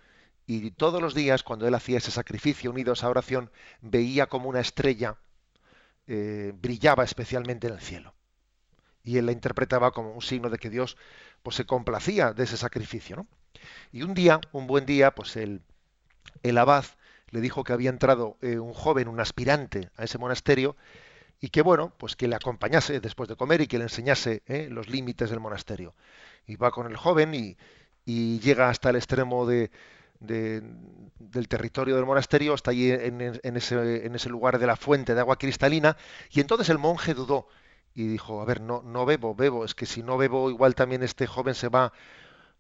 [0.47, 3.51] y todos los días, cuando él hacía ese sacrificio unido a esa oración,
[3.81, 5.17] veía como una estrella
[6.07, 8.13] eh, brillaba especialmente en el cielo
[9.03, 10.97] y él la interpretaba como un signo de que Dios
[11.43, 13.27] pues se complacía de ese sacrificio, ¿no?
[13.91, 15.61] Y un día, un buen día, pues el,
[16.43, 16.85] el abad
[17.31, 20.75] le dijo que había entrado eh, un joven, un aspirante a ese monasterio
[21.39, 24.67] y que bueno, pues que le acompañase después de comer y que le enseñase eh,
[24.69, 25.95] los límites del monasterio.
[26.45, 27.57] Y va con el joven y,
[28.05, 29.71] llega hasta el extremo de,
[30.19, 35.21] del territorio del monasterio, está allí en, ese, en ese lugar de la fuente de
[35.21, 35.95] agua cristalina,
[36.29, 37.47] y entonces el monje dudó
[37.93, 41.03] y dijo, a ver, no, no bebo, bebo, es que si no bebo igual también
[41.03, 41.91] este joven se va,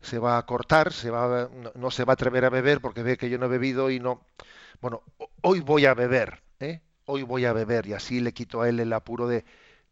[0.01, 3.17] se va a cortar, se va, no, se va a atrever a beber porque ve
[3.17, 4.25] que yo no he bebido y no.
[4.81, 5.03] Bueno,
[5.41, 6.81] hoy voy a beber, ¿eh?
[7.05, 9.45] hoy voy a beber y así le quito a él el apuro de...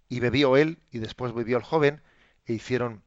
[0.07, 2.01] Y bebió él y después bebió el joven
[2.45, 3.03] e hicieron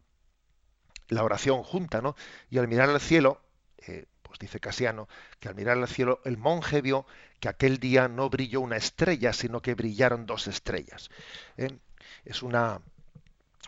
[1.09, 2.15] la oración junta, ¿no?
[2.49, 3.43] Y al mirar al cielo,
[3.87, 5.09] eh, pues dice Casiano,
[5.41, 7.07] que al mirar al cielo el monje vio
[7.41, 11.11] que aquel día no brilló una estrella, sino que brillaron dos estrellas.
[11.57, 11.79] ¿eh?
[12.25, 12.81] Es una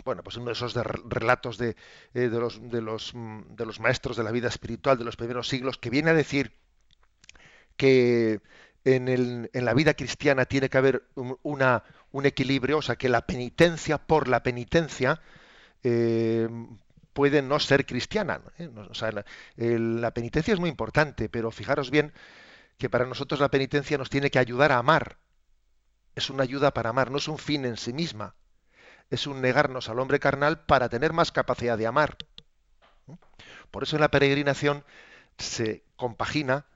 [0.05, 1.77] bueno, pues uno de esos relatos de,
[2.15, 5.17] eh, de, los, de, los, mm, de los maestros de la vida espiritual de los
[5.17, 6.53] primeros siglos, que viene a decir
[7.77, 8.41] que
[8.85, 12.97] en, el, en la vida cristiana tiene que haber un, una, un equilibrio, o sea,
[12.97, 15.21] que la penitencia por la penitencia
[15.83, 16.49] eh,
[17.13, 18.41] puede no ser cristiana.
[18.59, 18.69] ¿eh?
[19.79, 22.13] La penitencia es muy importante, pero fijaros bien
[22.79, 25.17] que para nosotros la penitencia nos tiene que ayudar a amar.
[26.15, 28.35] Es una ayuda para amar, no es un fin en sí misma
[29.11, 32.17] es un negarnos al hombre carnal para tener más capacidad de amar.
[33.71, 34.85] Por eso en la peregrinación
[35.39, 36.67] se compagina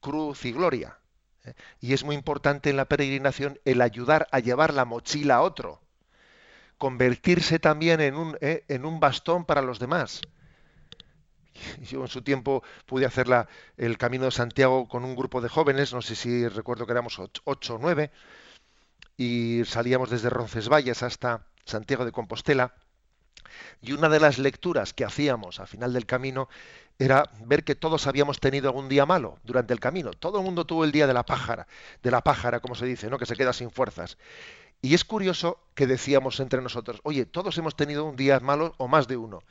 [0.00, 0.98] cruz y gloria.
[1.44, 1.54] ¿eh?
[1.80, 5.80] Y es muy importante en la peregrinación el ayudar a llevar la mochila a otro.
[6.78, 8.64] Convertirse también en un, ¿eh?
[8.68, 10.20] en un bastón para los demás.
[11.82, 13.26] Yo en su tiempo pude hacer
[13.76, 17.20] el Camino de Santiago con un grupo de jóvenes, no sé si recuerdo que éramos
[17.44, 18.10] ocho o nueve,
[19.16, 22.74] y salíamos desde Roncesvalles hasta, Santiago de Compostela,
[23.80, 26.48] Y una de las lecturas que hacíamos al final del camino
[26.98, 30.12] era ver que todos habíamos tenido algún día malo durante el camino.
[30.12, 31.66] Todo el mundo tuvo el día de la pájara,
[32.02, 33.18] de la pájara, como se dice, ¿no?
[33.18, 34.16] Que se queda sin fuerzas.
[34.82, 38.88] Y es curioso que decíamos entre nosotros, oye, todos hemos tenido un día malo o
[38.88, 39.42] más de uno.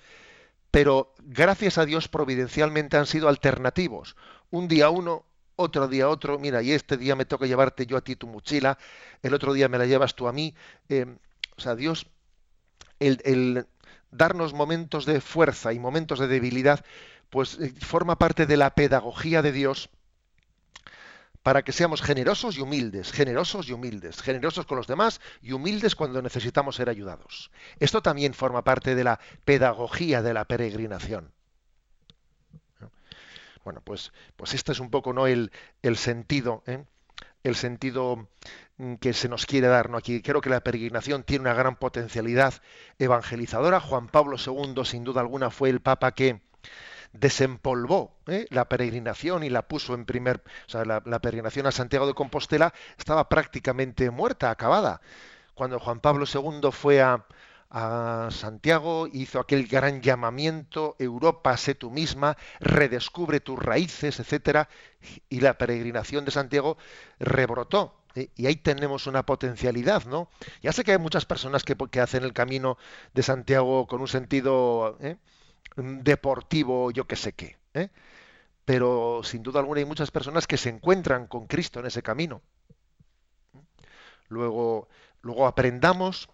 [0.71, 4.15] Pero gracias a Dios providencialmente han sido alternativos.
[4.51, 8.01] Un día uno, otro día otro, mira, y este día me toca llevarte yo a
[8.01, 8.77] ti tu mochila,
[9.21, 10.55] el otro día me la llevas tú a mí.
[10.89, 11.05] Eh,
[11.55, 12.07] o sea, Dios,
[12.99, 13.67] el,
[14.11, 16.83] darnos momentos de fuerza y momentos de debilidad,
[17.29, 19.89] pues eh, forma parte de la pedagogía de Dios
[21.43, 25.93] para que seamos generosos y humildes, generosos y humildes, generosos con los demás y humildes
[25.95, 27.51] cuando necesitamos ser ayudados.
[27.79, 31.33] Esto también forma parte de la pedagogía de la peregrinación.
[33.63, 35.27] Bueno, pues, pues este es un poco ¿no?
[35.27, 36.83] el, el sentido, ¿eh?
[37.43, 38.27] el sentido
[38.77, 39.97] mm, que se nos quiere dar ¿no?
[39.97, 40.21] aquí.
[40.21, 42.53] Creo que la peregrinación tiene una gran potencialidad
[42.99, 43.79] evangelizadora.
[43.79, 46.41] Juan Pablo II, sin duda alguna, fue el Papa que
[47.13, 48.47] desempolvó ¿eh?
[48.49, 52.15] la peregrinación y la puso en primer, o sea, la, la, peregrinación a Santiago de
[52.15, 54.99] Compostela estaba prácticamente muerta, acabada.
[55.53, 57.25] Cuando Juan Pablo II fue a,
[57.73, 64.69] a Santiago, hizo aquel gran llamamiento, Europa, sé tú misma, redescubre tus raíces, etcétera,
[65.27, 66.77] y la peregrinación de Santiago
[67.19, 67.95] rebrotó.
[68.35, 70.29] Y ahí tenemos una potencialidad, ¿no?
[70.61, 72.77] Ya sé que hay muchas personas que, que hacen el camino
[73.15, 75.17] de Santiago con un sentido ¿eh?
[75.75, 77.89] deportivo, yo que sé qué, ¿eh?
[78.65, 82.43] pero sin duda alguna hay muchas personas que se encuentran con Cristo en ese camino.
[84.29, 84.89] Luego,
[85.23, 86.29] luego aprendamos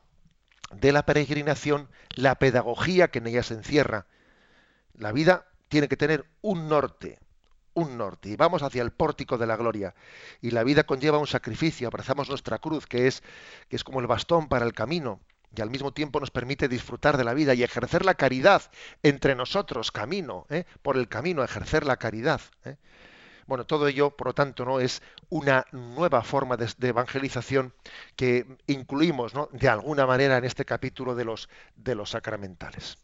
[0.72, 4.06] de la peregrinación la pedagogía que en ella se encierra.
[4.94, 7.20] La vida tiene que tener un norte,
[7.74, 9.96] un norte, y vamos hacia el pórtico de la gloria.
[10.42, 13.24] Y la vida conlleva un sacrificio, abrazamos nuestra cruz, que es,
[13.70, 15.20] que es como el bastón para el camino,
[15.56, 18.62] y al mismo tiempo nos permite disfrutar de la vida y ejercer la caridad
[19.02, 20.66] entre nosotros, camino, ¿eh?
[20.82, 22.42] por el camino, ejercer la caridad.
[22.66, 22.76] ¿eh?
[23.50, 24.80] Bueno, todo ello, por lo tanto, ¿no?
[24.80, 27.74] es una nueva forma de, evangelización
[28.16, 29.50] que incluimos ¿no?
[29.52, 33.00] de alguna manera en este capítulo de los, de los sacramentales.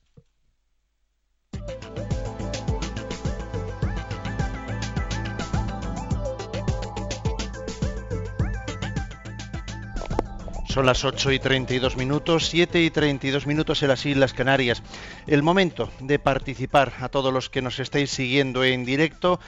[10.76, 14.84] Son las 8 y 32 minutos, 7 y 32 minutos en las Islas Canarias.
[15.26, 19.40] El momento de participar a todos los que nos estáis siguiendo en directo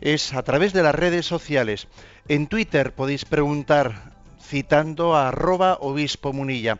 [0.00, 1.88] es a través de las redes sociales.
[2.28, 6.78] En Twitter podéis preguntar citando a arroba obispo munilla.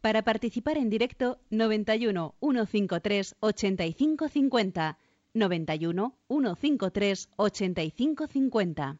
[0.00, 4.98] Para participar en directo 91 153 8550
[5.32, 8.98] 91 153 8550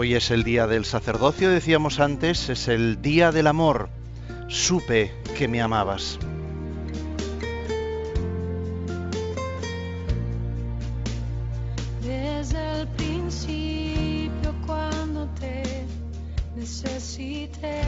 [0.00, 3.88] Hoy es el día del sacerdocio, decíamos antes, es el día del amor.
[4.46, 6.20] Supe que me amabas.
[12.00, 15.64] Desde el principio cuando te
[16.54, 17.82] necesité,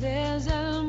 [0.00, 0.84] desde el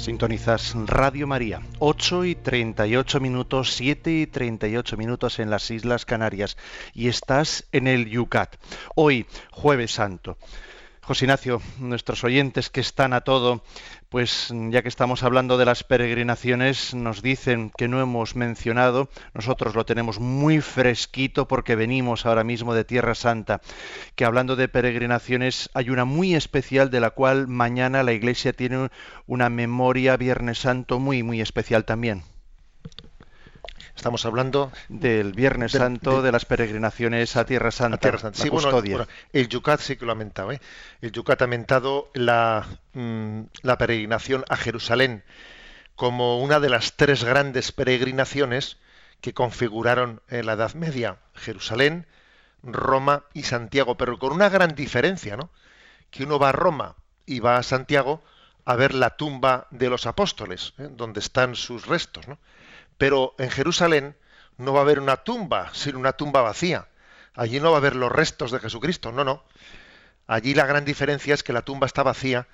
[0.00, 6.56] Sintonizas Radio María, 8 y 38 minutos, 7 y 38 minutos en las Islas Canarias
[6.94, 8.56] y estás en el Yucat.
[8.94, 10.38] Hoy, jueves santo.
[11.02, 13.64] José Ignacio, nuestros oyentes que están a todo,
[14.10, 19.74] pues ya que estamos hablando de las peregrinaciones, nos dicen que no hemos mencionado, nosotros
[19.74, 23.60] lo tenemos muy fresquito porque venimos ahora mismo de Tierra Santa,
[24.14, 28.90] que hablando de peregrinaciones hay una muy especial de la cual mañana la Iglesia tiene
[29.26, 32.22] una memoria Viernes Santo muy, muy especial también.
[34.00, 38.18] Estamos hablando Del Viernes Del- Santo, de- de las peregrinaciones a Tierra Santa, a Tierra
[38.18, 38.38] Santa.
[38.38, 38.96] la Sí, bueno, custodia.
[38.96, 40.52] bueno, el Yucat sí que lo ha mentado.
[40.52, 40.60] ¿eh?
[41.02, 45.22] El Yucat ha mentado la, mm, la peregrinación a Jerusalén
[45.96, 48.78] como una de las tres grandes peregrinaciones
[49.20, 51.18] que configuraron en la Edad Media.
[51.34, 52.06] Jerusalén,
[52.62, 55.50] Roma y Santiago, pero con una gran diferencia, ¿no?
[56.10, 56.94] Que uno va a Roma
[57.26, 58.22] y va a Santiago
[58.64, 60.88] a ver la tumba de los apóstoles, ¿eh?
[60.90, 62.38] donde están sus restos, ¿no?
[63.00, 64.14] Pero en Jerusalén
[64.58, 66.88] no va a haber una tumba, sino una tumba vacía.
[67.34, 69.42] Allí no va a haber los restos de Jesucristo, no, no.
[70.26, 72.46] Allí la gran diferencia es que la tumba está vacía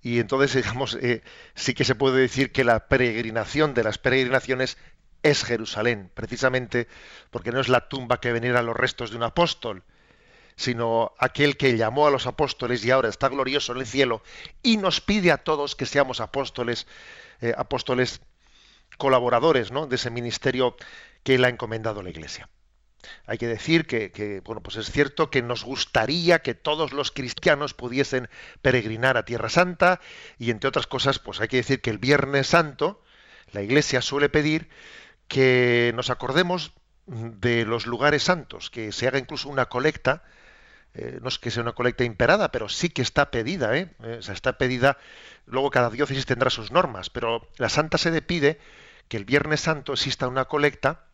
[0.00, 1.24] y entonces, digamos, eh,
[1.56, 4.78] sí que se puede decir que la peregrinación de las peregrinaciones
[5.24, 6.86] es Jerusalén, precisamente
[7.32, 9.82] porque no es la tumba que venera los restos de un apóstol,
[10.54, 14.22] sino aquel que llamó a los apóstoles y ahora está glorioso en el cielo
[14.62, 16.86] y nos pide a todos que seamos apóstoles,
[17.40, 18.20] eh, apóstoles
[18.98, 19.86] colaboradores ¿no?
[19.86, 20.76] de ese ministerio
[21.22, 22.50] que él ha encomendado la Iglesia.
[23.26, 27.10] Hay que decir que, que, bueno, pues es cierto que nos gustaría que todos los
[27.10, 28.28] cristianos pudiesen
[28.60, 30.00] peregrinar a Tierra Santa
[30.38, 33.02] y entre otras cosas, pues hay que decir que el Viernes Santo
[33.52, 34.68] la Iglesia suele pedir
[35.26, 36.72] que nos acordemos
[37.06, 40.22] de los lugares santos, que se haga incluso una colecta,
[40.94, 43.90] eh, no es que sea una colecta imperada, pero sí que está pedida, ¿eh?
[44.02, 44.98] Eh, o sea, está pedida,
[45.46, 48.58] luego cada diócesis tendrá sus normas, pero la Santa Sede pide
[49.08, 51.04] que el Viernes Santo exista una colecta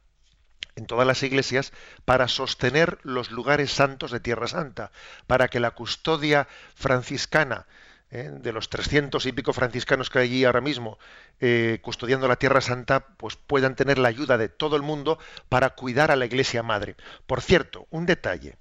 [0.76, 1.72] en todas las iglesias
[2.04, 4.90] para sostener los lugares santos de Tierra Santa,
[5.26, 7.66] para que la custodia franciscana
[8.10, 8.30] ¿eh?
[8.32, 10.98] de los 300 y pico franciscanos que hay allí ahora mismo
[11.40, 15.18] eh, custodiando la Tierra Santa, pues puedan tener la ayuda de todo el mundo
[15.48, 16.96] para cuidar a la Iglesia Madre.
[17.26, 18.56] Por cierto, un detalle.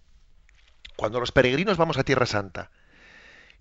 [0.96, 2.70] Cuando los peregrinos vamos a Tierra Santa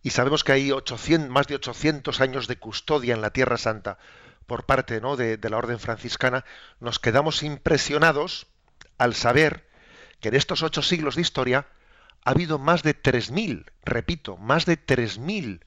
[0.02, 3.98] y sabemos que hay 800, más de 800 años de custodia en la Tierra Santa
[4.52, 5.16] por parte ¿no?
[5.16, 6.44] de, de la Orden franciscana,
[6.78, 8.48] nos quedamos impresionados
[8.98, 9.66] al saber
[10.20, 11.68] que en estos ocho siglos de historia
[12.22, 15.64] ha habido más de 3.000, repito, más de 3.000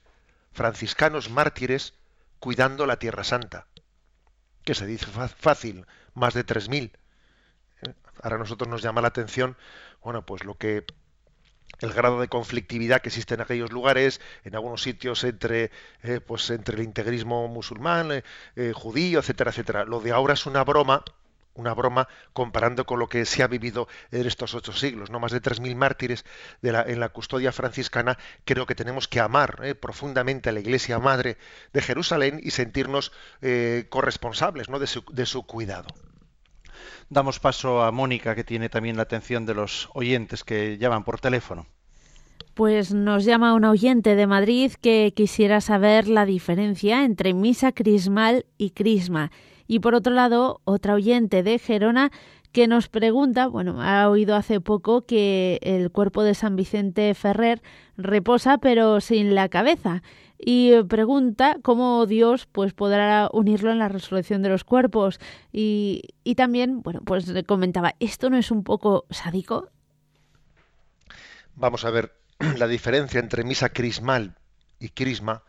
[0.52, 1.94] franciscanos mártires
[2.38, 3.66] cuidando la Tierra Santa.
[4.62, 5.06] Que se dice
[5.36, 5.84] fácil,
[6.14, 6.92] más de 3.000.
[7.82, 7.94] ¿Eh?
[8.22, 9.56] Ahora a nosotros nos llama la atención,
[10.00, 10.84] bueno, pues lo que
[11.80, 15.70] el grado de conflictividad que existe en aquellos lugares, en algunos sitios entre,
[16.02, 18.24] eh, pues entre el integrismo musulmán, eh,
[18.56, 19.84] eh, judío, etcétera, etcétera.
[19.84, 21.04] Lo de ahora es una broma,
[21.54, 25.32] una broma comparando con lo que se ha vivido en estos ocho siglos, no más
[25.32, 26.24] de 3.000 mártires
[26.62, 28.18] en la custodia franciscana.
[28.44, 31.38] Creo que tenemos que amar profundamente a la Iglesia Madre
[31.72, 33.10] de Jerusalén y sentirnos
[33.88, 34.78] corresponsables ¿no?
[34.78, 35.88] de su cuidado.
[37.08, 41.20] Damos paso a Mónica, que tiene también la atención de los oyentes que llaman por
[41.20, 41.66] teléfono.
[42.54, 48.46] Pues nos llama un oyente de Madrid que quisiera saber la diferencia entre misa crismal
[48.56, 49.30] y crisma
[49.66, 52.10] y por otro lado, otra oyente de Gerona
[52.52, 57.60] que nos pregunta, bueno, ha oído hace poco que el cuerpo de San Vicente Ferrer
[57.96, 60.02] reposa pero sin la cabeza
[60.38, 65.20] y pregunta cómo Dios pues podrá unirlo en la resurrección de los cuerpos
[65.52, 69.70] y, y también, bueno, pues comentaba, ¿esto no es un poco sádico?
[71.54, 72.12] Vamos a ver
[72.58, 74.36] la diferencia entre misa crismal
[74.78, 75.42] y crisma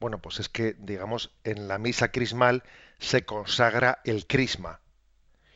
[0.00, 2.62] bueno, pues es que, digamos, en la misa crismal
[2.98, 4.80] se consagra el crisma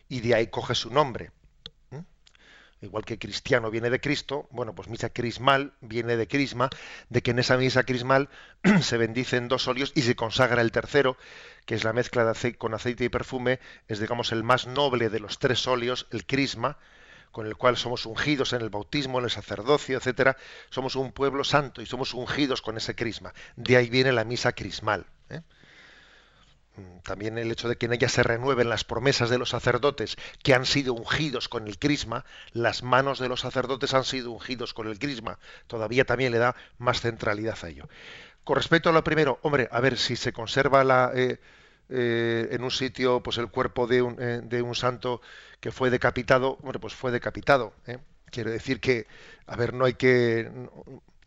[0.08, 1.30] y de ahí coge su nombre.
[2.82, 6.68] Igual que cristiano viene de Cristo, bueno, pues misa crismal viene de crisma,
[7.10, 8.28] de que en esa misa crismal
[8.82, 11.16] se bendicen dos óleos y se consagra el tercero,
[11.64, 15.10] que es la mezcla de aceite, con aceite y perfume, es digamos el más noble
[15.10, 16.76] de los tres óleos, el crisma,
[17.30, 20.36] con el cual somos ungidos en el bautismo, en el sacerdocio, etcétera,
[20.68, 23.32] somos un pueblo santo y somos ungidos con ese crisma.
[23.54, 25.06] De ahí viene la misa crismal.
[25.30, 25.40] ¿eh?
[26.76, 30.16] Mm, también el hecho de que en ella se renueven las promesas de los sacerdotes
[30.42, 34.72] que han sido ungidos con el crisma, las manos de los sacerdotes han sido ungidos
[34.72, 37.88] con el crisma, todavía también le da más centralidad a ello.
[38.44, 41.38] Con respecto a lo primero, hombre, a ver si se conserva la, eh,
[41.90, 45.20] eh, en un sitio pues el cuerpo de un, eh, de un santo
[45.60, 47.74] que fue decapitado, bueno, pues fue decapitado.
[48.30, 49.06] Quiero decir que,
[49.46, 50.50] a ver, no hay que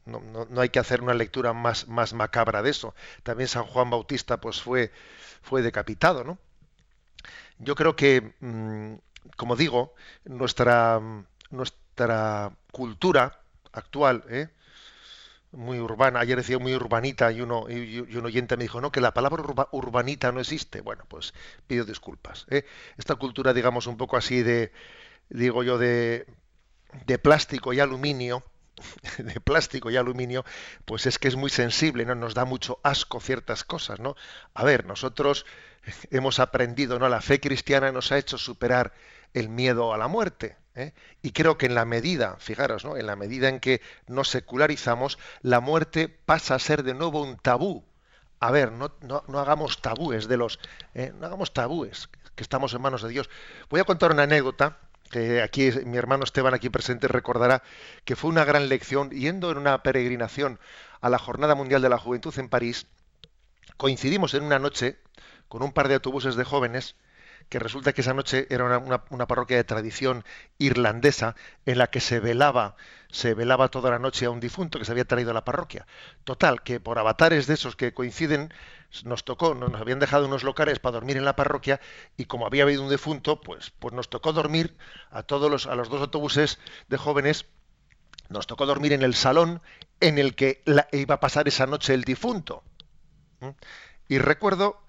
[0.05, 2.95] no, no, no, hay que hacer una lectura más, más macabra de eso.
[3.23, 4.91] También San Juan Bautista pues fue,
[5.41, 6.37] fue decapitado, ¿no?
[7.59, 8.95] Yo creo que, mmm,
[9.37, 9.95] como digo,
[10.25, 11.01] nuestra,
[11.49, 13.39] nuestra cultura
[13.71, 14.49] actual, ¿eh?
[15.51, 19.01] muy urbana, ayer decía muy urbanita y uno y, un oyente me dijo, no, que
[19.01, 20.81] la palabra urba, urbanita no existe.
[20.81, 21.33] Bueno, pues
[21.67, 22.45] pido disculpas.
[22.49, 22.65] ¿eh?
[22.97, 24.71] Esta cultura, digamos, un poco así de,
[25.29, 26.27] digo yo, de,
[27.05, 28.43] de plástico y aluminio,
[29.17, 30.45] de plástico y aluminio,
[30.85, 32.15] pues es que es muy sensible, ¿no?
[32.15, 34.15] Nos da mucho asco ciertas cosas, ¿no?
[34.53, 35.45] A ver, nosotros
[36.11, 37.09] hemos aprendido, ¿no?
[37.09, 38.93] La fe cristiana nos ha hecho superar
[39.33, 40.57] el miedo a la muerte.
[40.75, 40.93] ¿eh?
[41.21, 42.97] Y creo que en la medida, fijaros, ¿no?
[42.97, 47.37] en la medida en que nos secularizamos, la muerte pasa a ser de nuevo un
[47.37, 47.83] tabú.
[48.39, 50.59] A ver, no, no, no hagamos tabúes de los,
[50.93, 51.13] ¿eh?
[51.19, 53.29] no hagamos tabúes, que estamos en manos de Dios.
[53.69, 54.77] Voy a contar una anécdota
[55.43, 57.63] aquí mi hermano Esteban aquí presente recordará
[58.03, 60.59] que fue una gran lección yendo en una peregrinación
[61.01, 62.87] a la Jornada Mundial de la Juventud en París.
[63.77, 64.97] Coincidimos en una noche
[65.47, 66.95] con un par de autobuses de jóvenes
[67.49, 70.23] que resulta que esa noche era una, una, parroquia de tradición
[70.57, 71.35] irlandesa
[71.65, 72.75] en la que se velaba,
[73.11, 75.85] se velaba toda la noche a un difunto que se había traído a la parroquia.
[76.23, 78.51] Total, que por avatares de esos que coinciden,
[79.03, 81.81] nos tocó, nos habían dejado unos locales para dormir en la parroquia
[82.17, 84.77] y como había habido un difunto, pues, pues nos tocó dormir
[85.11, 87.45] a todos los, a los dos autobuses de jóvenes,
[88.29, 89.61] nos tocó dormir en el salón
[89.99, 92.63] en el que iba a pasar esa noche el difunto.
[93.39, 93.49] ¿Mm?
[94.07, 94.81] Y recuerdo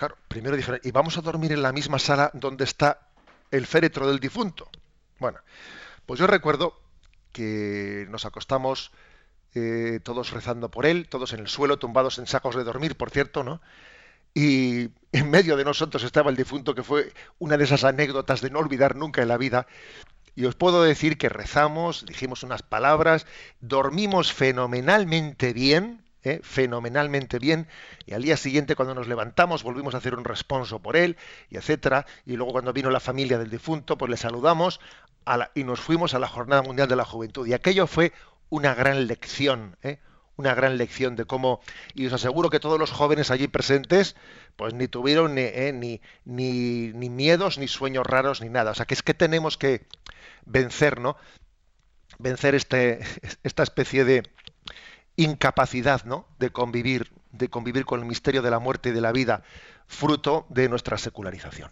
[0.00, 3.10] Claro, primero dijeron, y vamos a dormir en la misma sala donde está
[3.50, 4.70] el féretro del difunto.
[5.18, 5.40] Bueno,
[6.06, 6.80] pues yo recuerdo
[7.32, 8.92] que nos acostamos
[9.54, 13.10] eh, todos rezando por él, todos en el suelo, tumbados en sacos de dormir, por
[13.10, 13.60] cierto, ¿no?
[14.32, 18.48] Y en medio de nosotros estaba el difunto, que fue una de esas anécdotas de
[18.48, 19.66] no olvidar nunca en la vida.
[20.34, 23.26] Y os puedo decir que rezamos, dijimos unas palabras,
[23.60, 26.40] dormimos fenomenalmente bien, ¿eh?
[26.42, 27.68] fenomenalmente bien
[28.06, 31.16] y al día siguiente cuando nos levantamos volvimos a hacer un responso por él
[31.48, 34.80] y etcétera y luego cuando vino la familia del difunto pues le saludamos
[35.54, 38.12] y nos fuimos a la jornada mundial de la juventud y aquello fue
[38.48, 39.98] una gran lección ¿eh?
[40.40, 41.60] una gran lección de cómo,
[41.94, 44.16] y os aseguro que todos los jóvenes allí presentes,
[44.56, 48.72] pues ni tuvieron ni, eh, ni, ni, miedos, ni sueños raros, ni nada.
[48.72, 49.86] O sea, que es que tenemos que
[50.46, 51.16] vencer, ¿no?
[52.18, 53.00] Vencer este,
[53.44, 54.22] esta especie de
[55.16, 56.26] incapacidad, ¿no?
[56.38, 59.42] De convivir, de convivir con el misterio de la muerte y de la vida,
[59.86, 61.70] fruto de nuestra secularización.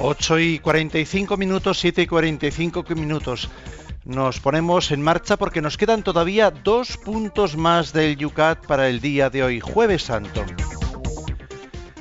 [0.00, 3.50] 8 y 45 minutos, 7 y 45 minutos.
[4.04, 9.00] Nos ponemos en marcha porque nos quedan todavía dos puntos más del Yucat para el
[9.00, 10.44] día de hoy, jueves santo.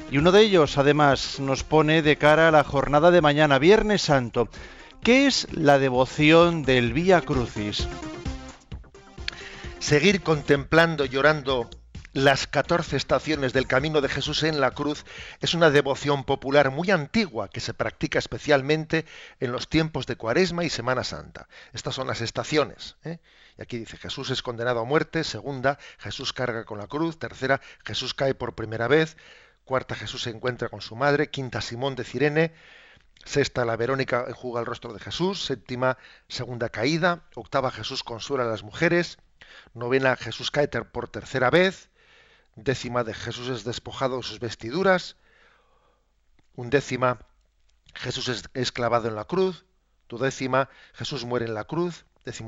[0.10, 4.04] Y uno de ellos, además, nos pone de cara a la jornada de mañana, Viernes
[4.04, 4.48] Santo.
[5.04, 7.90] ¿Qué es la devoción del Vía Crucis?
[9.80, 11.70] Seguir contemplando, llorando
[12.14, 15.06] las 14 estaciones del camino de Jesús en la cruz
[15.42, 19.06] es una devoción popular muy antigua que se practica especialmente
[19.42, 21.48] en los tiempos de Cuaresma y Semana Santa.
[21.74, 22.96] Estas son las estaciones.
[23.04, 23.20] ¿eh?
[23.58, 27.62] Y aquí dice, Jesús es condenado a muerte, segunda, Jesús carga con la cruz, tercera,
[27.86, 29.18] Jesús cae por primera vez,
[29.68, 32.54] cuarta, Jesús se encuentra con su madre, quinta, Simón de Cirene,
[33.26, 38.48] sexta, la Verónica enjuga el rostro de Jesús, séptima, segunda caída, octava, Jesús consuela a
[38.48, 39.20] las mujeres,
[39.76, 41.90] novena, Jesús cae por tercera vez,
[42.56, 45.18] décima de Jesús es despojado de sus vestiduras,
[46.56, 47.20] undécima
[47.94, 49.66] Jesús es, clavado en la cruz,
[50.08, 52.06] tu décima Jesús muere en la cruz,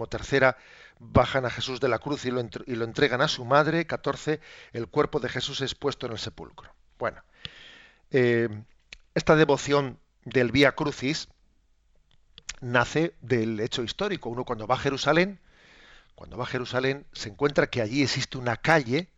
[0.09, 0.57] tercera
[0.99, 4.39] bajan a Jesús de la cruz y lo entregan a su madre, catorce
[4.73, 6.73] el cuerpo de Jesús es puesto en el sepulcro.
[6.99, 7.23] Bueno,
[8.11, 8.49] eh,
[9.15, 11.29] esta devoción del Vía Crucis
[12.61, 14.29] nace del hecho histórico.
[14.29, 15.39] Uno cuando va a Jerusalén,
[16.13, 19.09] cuando va a Jerusalén, se encuentra que allí existe una calle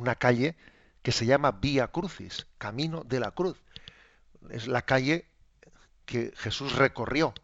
[0.00, 0.56] una calle
[1.02, 3.58] que se llama Vía Crucis, Camino de la Cruz.
[4.50, 5.26] Es la calle
[6.06, 7.34] que Jesús recorrió.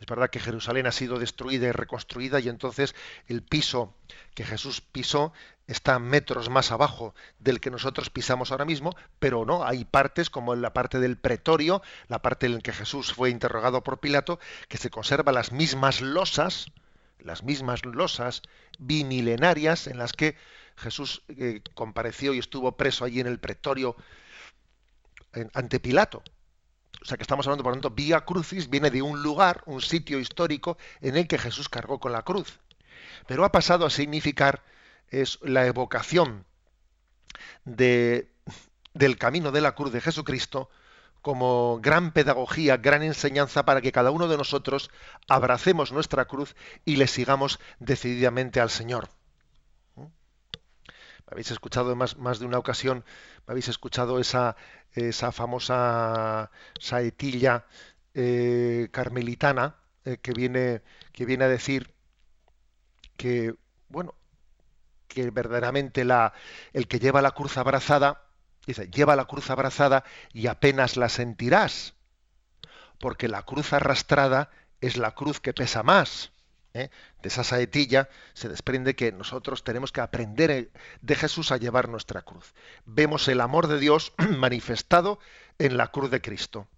[0.00, 2.94] Es verdad que Jerusalén ha sido destruida y reconstruida y entonces
[3.26, 3.94] el piso
[4.34, 5.32] que Jesús pisó
[5.66, 10.54] está metros más abajo del que nosotros pisamos ahora mismo, pero no, hay partes como
[10.54, 14.38] en la parte del pretorio, la parte en la que Jesús fue interrogado por Pilato,
[14.68, 16.66] que se conservan las mismas losas,
[17.18, 18.42] las mismas losas
[18.78, 20.36] bimilenarias en las que
[20.76, 23.96] Jesús eh, compareció y estuvo preso allí en el pretorio
[25.54, 26.22] ante Pilato.
[27.02, 29.80] O sea que estamos hablando, por lo tanto, Vía Crucis viene de un lugar, un
[29.80, 32.58] sitio histórico en el que Jesús cargó con la cruz.
[33.26, 34.62] Pero ha pasado a significar
[35.10, 36.44] es la evocación
[37.64, 38.30] de,
[38.94, 40.70] del camino de la cruz de Jesucristo
[41.22, 44.90] como gran pedagogía, gran enseñanza para que cada uno de nosotros
[45.28, 49.08] abracemos nuestra cruz y le sigamos decididamente al Señor
[51.30, 53.04] habéis escuchado más, más de una ocasión,
[53.46, 54.56] me habéis escuchado esa,
[54.92, 57.66] esa famosa saetilla
[58.14, 61.94] eh, carmelitana eh, que, viene, que viene a decir
[63.16, 63.54] que,
[63.88, 64.14] bueno,
[65.08, 66.32] que verdaderamente la,
[66.72, 68.24] el que lleva la cruz abrazada,
[68.66, 71.94] dice, lleva la cruz abrazada y apenas la sentirás,
[72.98, 74.50] porque la cruz arrastrada
[74.80, 76.32] es la cruz que pesa más.
[76.74, 76.90] ¿Eh?
[77.22, 81.88] de esa saetilla se desprende que nosotros tenemos que aprender eh, de Jesús a llevar
[81.88, 82.54] nuestra cruz.
[82.84, 85.18] Vemos el amor de Dios manifestado
[85.58, 86.68] en la cruz de Cristo.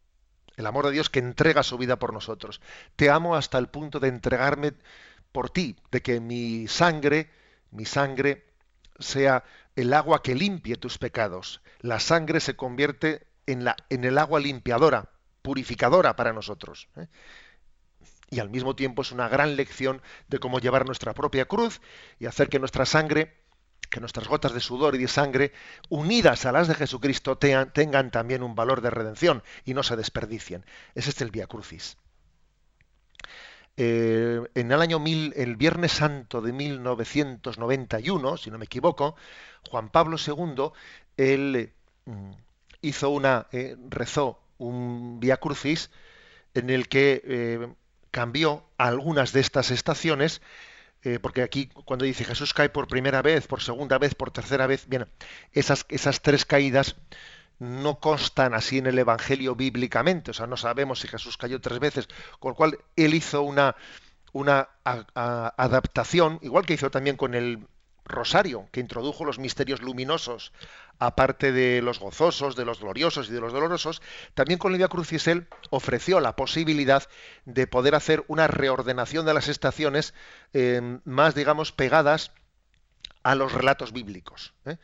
[0.56, 2.60] El amor de Dios que entrega su vida por nosotros.
[2.96, 4.74] Te amo hasta el punto de entregarme
[5.32, 7.30] por ti, de que mi sangre,
[7.70, 8.44] mi sangre
[8.98, 9.44] sea
[9.76, 11.62] el agua que limpie tus pecados.
[11.80, 15.10] La sangre se convierte en, el agua limpiadora,
[15.42, 16.88] purificadora para nosotros.
[16.96, 17.06] ¿eh?
[18.30, 21.80] Y al mismo tiempo es una gran lección de cómo llevar nuestra propia cruz
[22.18, 23.34] y hacer que nuestra sangre,
[23.90, 25.52] que nuestras gotas de sudor y de sangre,
[25.88, 30.64] unidas a las de Jesucristo, tengan también un valor de redención y no se desperdicien.
[30.94, 31.96] Ese es el Via Crucis.
[33.76, 39.16] Eh, en el año mil, el Viernes Santo de 1991, si no me equivoco,
[39.68, 40.70] Juan Pablo II,
[41.16, 41.72] él
[42.04, 42.30] mm,
[42.82, 45.90] hizo una, eh, rezó un Via Crucis
[46.54, 47.68] en el que eh,
[48.10, 50.40] cambió algunas de estas estaciones,
[51.02, 54.66] eh, porque aquí cuando dice Jesús cae por primera vez, por segunda vez, por tercera
[54.66, 55.06] vez, bien,
[55.52, 56.96] esas, esas tres caídas
[57.58, 61.78] no constan así en el Evangelio bíblicamente, o sea, no sabemos si Jesús cayó tres
[61.78, 62.08] veces,
[62.38, 63.76] con lo cual él hizo una,
[64.32, 67.66] una adaptación, igual que hizo también con el
[68.10, 70.52] rosario, que introdujo los misterios luminosos,
[70.98, 74.02] aparte de los gozosos, de los gloriosos y de los dolorosos,
[74.34, 77.04] también con Lidia Crucis él ofreció la posibilidad
[77.46, 80.14] de poder hacer una reordenación de las estaciones
[80.52, 82.32] eh, más, digamos, pegadas
[83.22, 84.52] a los relatos bíblicos.
[84.66, 84.76] ¿eh?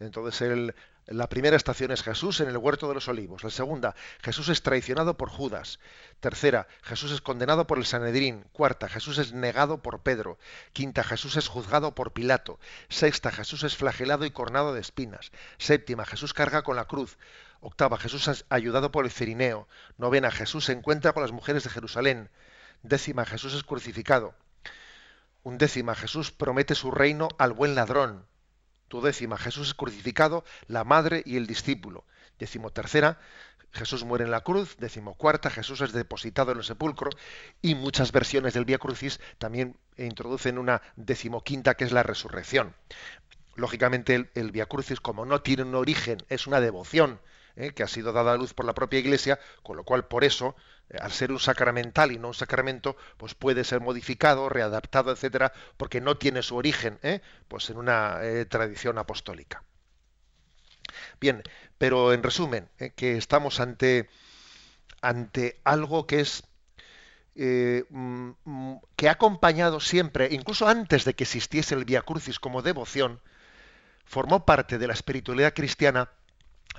[0.00, 0.74] Entonces él
[1.06, 3.44] La primera estación es Jesús en el huerto de los olivos.
[3.44, 5.78] La segunda, Jesús es traicionado por Judas.
[6.18, 8.44] Tercera, Jesús es condenado por el Sanedrín.
[8.50, 10.36] Cuarta, Jesús es negado por Pedro.
[10.72, 12.58] Quinta, Jesús es juzgado por Pilato.
[12.88, 15.30] Sexta, Jesús es flagelado y cornado de espinas.
[15.58, 17.18] Séptima, Jesús carga con la cruz.
[17.60, 19.68] Octava, Jesús es ayudado por el Cirineo.
[19.98, 22.30] Novena, Jesús se encuentra con las mujeres de Jerusalén.
[22.82, 24.34] Décima, Jesús es crucificado.
[25.44, 28.26] Undécima, Jesús promete su reino al buen ladrón.
[28.88, 32.04] Tu décima, Jesús es crucificado, la madre y el discípulo.
[32.38, 33.18] Décimo tercera,
[33.72, 34.76] Jesús muere en la cruz.
[34.78, 37.10] Décimo cuarta, Jesús es depositado en el sepulcro.
[37.62, 42.74] Y muchas versiones del Vía Crucis también introducen una decimoquinta que es la resurrección.
[43.54, 47.20] Lógicamente el, el Via Crucis, como no tiene un origen, es una devoción
[47.56, 47.72] ¿eh?
[47.72, 50.54] que ha sido dada a luz por la propia Iglesia, con lo cual por eso,
[50.90, 55.52] eh, al ser un sacramental y no un sacramento, pues puede ser modificado, readaptado, etcétera,
[55.76, 57.20] porque no tiene su origen, ¿eh?
[57.48, 59.64] pues en una tradición apostólica.
[61.20, 61.42] Bien,
[61.78, 64.08] pero en resumen, que estamos ante
[65.02, 66.44] ante algo que es
[67.36, 68.30] mm,
[68.96, 73.20] que ha acompañado siempre, incluso antes de que existiese el Via Crucis como devoción,
[74.06, 76.10] formó parte de la espiritualidad cristiana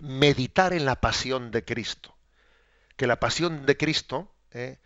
[0.02, 2.16] meditar en la pasión de Cristo.
[2.96, 4.80] Que la pasión de Cristo eh,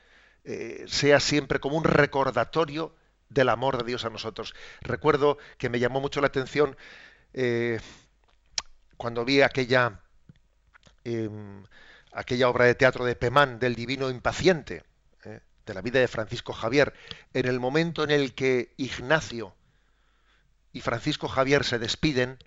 [0.44, 2.96] eh, sea siempre como un recordatorio
[3.30, 4.54] del amor de Dios a nosotros.
[4.82, 6.76] Recuerdo que me llamó mucho la atención
[7.34, 7.80] eh,
[8.98, 10.02] cuando vi aquella,
[11.04, 11.64] em,
[12.12, 14.84] aquella obra de teatro de Pemán, del Divino Impaciente,
[15.66, 16.94] de la vida de Francisco Javier,
[17.34, 19.56] en el momento en el que Ignacio
[20.74, 22.40] y Francisco Javier se despiden,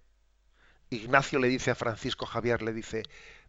[0.94, 3.02] Ignacio le dice a Francisco Javier, le dice,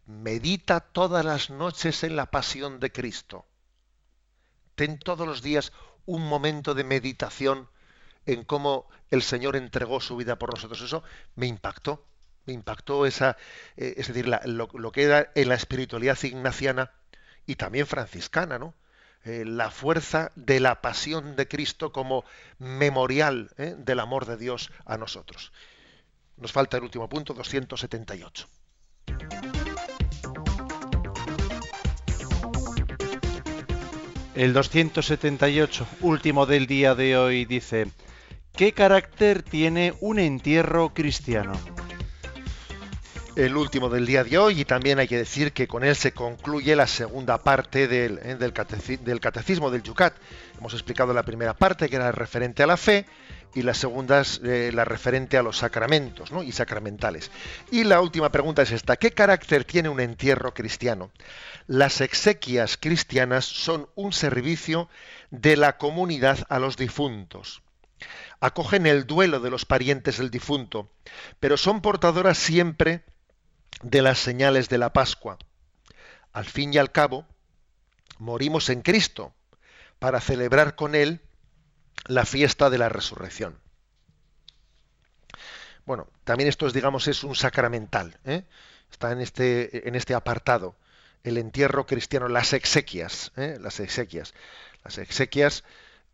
[0.06, 3.46] medita todas las noches en la pasión de Cristo.
[4.74, 5.72] Ten todos los días
[6.04, 7.68] un momento de meditación
[8.26, 10.80] en cómo el Señor entregó su vida por nosotros.
[10.82, 11.02] Eso
[11.34, 12.06] me impactó,
[12.44, 13.36] me impactó esa,
[13.76, 16.92] eh, es decir, lo, que era en la espiritualidad ignaciana
[17.46, 18.74] y también franciscana, ¿no?
[19.24, 22.24] Eh, la fuerza de la pasión de Cristo como
[22.58, 23.74] memorial ¿eh?
[23.76, 25.52] del amor de Dios a nosotros.
[26.38, 28.48] Nos falta el último punto, 278.
[34.34, 37.86] El 278, último del día de hoy, dice,
[38.52, 41.54] ¿qué carácter tiene un entierro cristiano?
[43.34, 46.12] El último del día de hoy y también hay que decir que con él se
[46.12, 48.52] concluye la segunda parte del, eh, del,
[49.20, 50.14] catecismo del Yucat.
[50.58, 53.06] Hemos explicado la primera parte que era referente a la fe
[53.56, 57.30] y la segunda es eh, la referente a los sacramentos y sacramentales.
[57.70, 61.10] Y la última pregunta es esta, ¿qué carácter tiene un entierro cristiano?
[61.66, 64.90] Las exequias cristianas son un servicio
[65.30, 67.62] de la comunidad a los difuntos.
[68.40, 70.90] Acogen el duelo de los parientes del difunto,
[71.40, 73.04] pero son portadoras siempre
[73.82, 75.38] de las señales de la Pascua.
[76.34, 77.26] Al fin y al cabo,
[78.18, 79.32] morimos en Cristo
[79.98, 81.22] para celebrar con Él
[82.08, 83.58] la fiesta de la resurrección.
[85.84, 88.18] Bueno, también esto es, digamos, es un sacramental.
[88.24, 88.42] ¿eh?
[88.90, 90.76] Está en este, en este apartado.
[91.22, 93.32] El entierro cristiano, las exequias.
[93.36, 93.56] ¿eh?
[93.60, 94.34] Las exequias.
[94.84, 95.64] Las exequias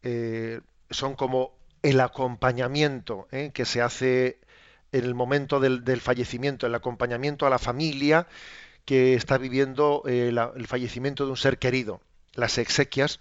[0.03, 4.39] eh, son como el acompañamiento que se hace
[4.93, 8.29] en el momento del, fallecimiento, el acompañamiento a la familia
[8.85, 12.01] que está viviendo el fallecimiento de un ser querido.
[12.35, 13.19] Las exequias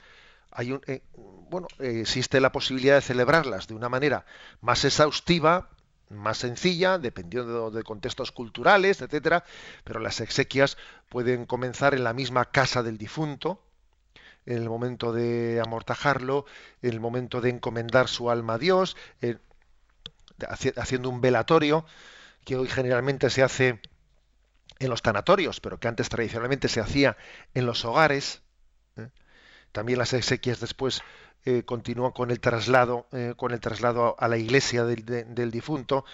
[0.51, 0.81] hay un,
[1.51, 4.25] bueno, existe la posibilidad de celebrarlas de una manera
[4.61, 5.69] más exhaustiva,
[6.09, 9.43] más sencilla, dependiendo de contextos culturales, etcétera,
[9.83, 10.77] pero las exequias
[11.09, 13.61] pueden comenzar en la misma casa del difunto,
[14.45, 16.45] en el momento de amortajarlo,
[16.81, 18.95] en el momento de encomendar su alma a Dios,
[20.77, 21.85] haciendo un velatorio
[22.45, 23.81] que hoy generalmente se hace
[24.79, 27.17] en los tanatorios, pero que antes tradicionalmente se hacía
[27.53, 28.41] en los hogares.
[28.95, 29.09] ¿eh?
[29.73, 31.03] También las exequias después
[31.43, 36.05] eh, continúa con el traslado, eh, con el traslado a la iglesia del, difunto.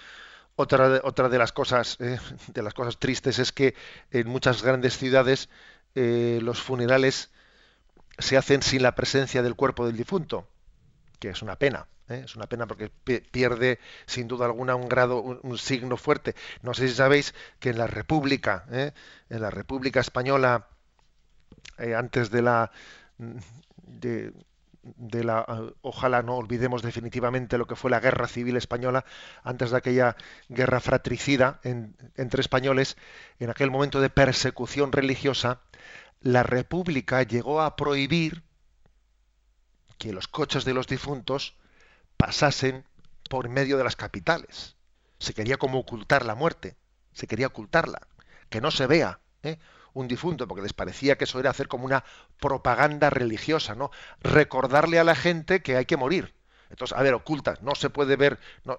[0.56, 2.18] Otra de, otra de las cosas, eh,
[2.48, 3.74] de las cosas tristes es que
[4.10, 5.48] en muchas grandes ciudades
[5.94, 7.30] los funerales
[8.18, 10.46] se hacen sin la presencia del cuerpo del difunto,
[11.18, 11.88] que es una pena.
[12.08, 16.36] Es una pena porque pierde sin duda alguna un grado, un, signo fuerte.
[16.62, 20.68] No sé si sabéis que en la República, en la República Española,
[21.78, 22.70] antes de la
[24.96, 25.44] de la
[25.82, 29.04] ojalá no olvidemos definitivamente lo que fue la guerra civil española
[29.42, 30.16] antes de aquella
[30.48, 32.96] guerra fratricida entre españoles
[33.38, 35.60] en aquel momento de persecución religiosa
[36.20, 38.42] la república llegó a prohibir
[39.98, 41.56] que los coches de los difuntos
[42.16, 42.84] pasasen
[43.28, 44.76] por medio de las capitales
[45.18, 46.76] se quería como ocultar la muerte
[47.12, 48.06] se quería ocultarla,
[48.48, 49.58] que no se vea ¿eh?
[49.94, 52.04] Un difunto, porque les parecía que eso era hacer como una
[52.40, 53.90] propaganda religiosa, ¿no?
[54.20, 56.34] Recordarle a la gente que hay que morir.
[56.70, 58.38] Entonces, a ver, oculta, no se puede ver,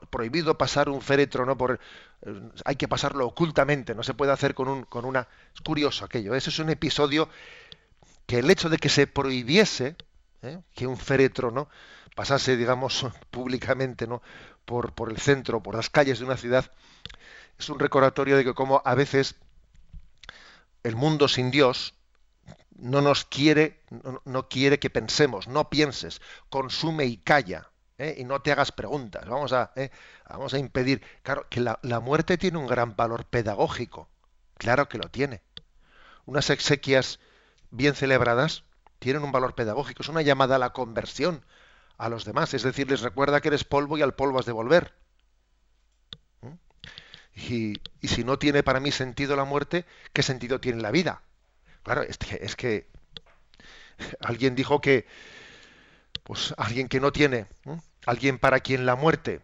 [0.09, 1.79] prohibido pasar un féretro, no por,
[2.21, 6.05] eh, hay que pasarlo ocultamente, no se puede hacer con un, con una, es curioso
[6.05, 6.35] aquello.
[6.35, 7.29] Ese es un episodio
[8.27, 9.95] que el hecho de que se prohibiese
[10.43, 10.59] ¿eh?
[10.75, 11.67] que un féretro, ¿no?
[12.15, 14.21] pasase, digamos, públicamente, ¿no?
[14.65, 16.71] por, por el centro, por las calles de una ciudad,
[17.57, 19.35] es un recordatorio de que como a veces
[20.83, 21.93] el mundo sin Dios
[22.75, 23.81] no nos quiere,
[24.25, 27.69] no, quiere que pensemos, no pienses, consume y calla.
[27.97, 28.15] ¿eh?
[28.17, 29.27] Y no te hagas preguntas.
[29.27, 29.91] Vamos a, ¿eh?
[30.29, 31.01] vamos a impedir.
[31.23, 34.09] Claro, que la, la muerte tiene un gran valor pedagógico.
[34.57, 35.41] Claro que lo tiene.
[36.25, 37.19] Unas exequias
[37.71, 38.63] bien celebradas
[38.99, 40.03] tienen un valor pedagógico.
[40.03, 41.45] Es una llamada a la conversión
[41.97, 42.53] a los demás.
[42.53, 44.93] Es decir, les recuerda que eres polvo y al polvo has de volver.
[47.47, 51.21] Y, si no tiene para mí sentido la muerte, ¿qué sentido tiene la vida?
[51.83, 52.87] Claro, es que, es que
[54.21, 55.07] alguien dijo que,
[56.23, 57.47] pues alguien que no tiene,
[58.05, 59.41] alguien para quien la muerte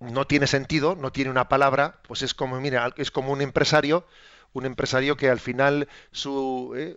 [0.00, 4.06] no tiene sentido, no tiene una palabra, pues es como, mira, es como un empresario
[4.52, 6.96] un empresario que al final su eh,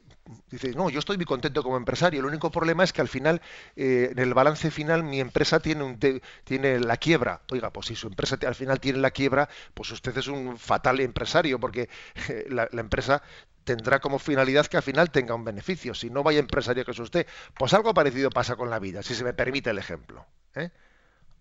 [0.50, 3.42] dice no yo estoy muy contento como empresario el único problema es que al final
[3.76, 6.00] eh, en el balance final mi empresa tiene un
[6.44, 10.18] tiene la quiebra oiga pues si su empresa al final tiene la quiebra pues usted
[10.18, 11.90] es un fatal empresario porque
[12.30, 13.22] eh, la, empresa
[13.64, 15.94] tendrá como finalidad que al final tenga un beneficio.
[15.94, 17.26] Si no vaya empresario que es usted.
[17.58, 20.26] Pues algo parecido pasa con la vida si se me permite el ejemplo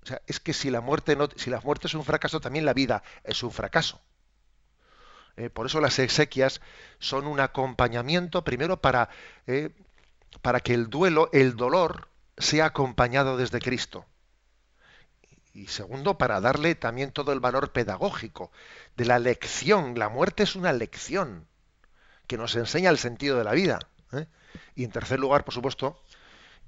[0.03, 2.65] o sea, es que si la muerte no, si la muerte es un fracaso, también
[2.65, 4.01] la vida es un fracaso.
[5.37, 6.61] Eh, por eso las exequias
[6.99, 9.09] son un acompañamiento, primero para,
[9.47, 9.71] eh,
[10.43, 14.07] para que el duelo, el dolor, sea acompañado desde Cristo.
[15.55, 18.51] Y segundo, para darle también todo el valor pedagógico
[18.97, 19.99] de la lección.
[19.99, 21.47] La muerte es una lección
[22.27, 23.79] que nos enseña el sentido de la vida.
[24.13, 24.27] ¿eh?
[24.75, 26.01] Y en tercer lugar, por supuesto,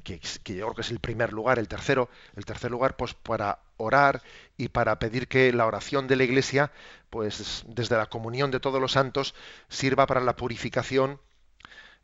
[0.04, 0.20] que,
[0.54, 4.22] yo creo que es el primer lugar, el tercero, el tercer lugar, pues para orar
[4.56, 6.70] y para pedir que la oración de la Iglesia,
[7.10, 9.34] pues desde la comunión de todos los santos,
[9.68, 11.20] sirva para la purificación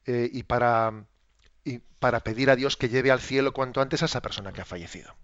[0.06, 1.04] eh, y, para,
[1.62, 4.62] y para pedir a Dios que lleve al cielo cuanto antes a esa persona que
[4.62, 5.14] ha fallecido.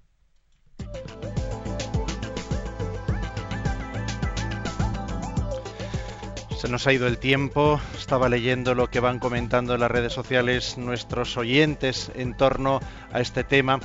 [6.70, 10.76] Nos ha ido el tiempo, estaba leyendo lo que van comentando en las redes sociales
[10.76, 12.80] nuestros oyentes en torno
[13.12, 13.78] a este tema.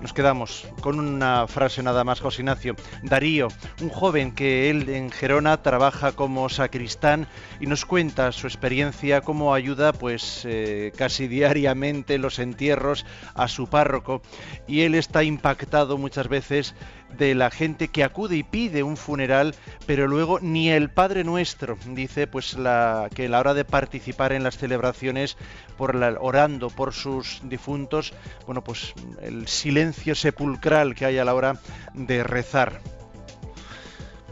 [0.00, 2.74] Nos quedamos con una frase nada más, José Ignacio.
[3.02, 3.48] Darío,
[3.80, 7.28] un joven que él en Gerona trabaja como sacristán
[7.60, 13.68] y nos cuenta su experiencia, cómo ayuda pues eh, casi diariamente los entierros a su
[13.68, 14.20] párroco
[14.66, 16.74] y él está impactado muchas veces
[17.10, 19.54] de la gente que acude y pide un funeral,
[19.86, 24.32] pero luego ni el Padre Nuestro dice pues la, que a la hora de participar
[24.32, 25.36] en las celebraciones
[25.76, 28.12] por la, orando por sus difuntos,
[28.46, 31.60] bueno pues el silencio sepulcral que hay a la hora
[31.94, 32.80] de rezar.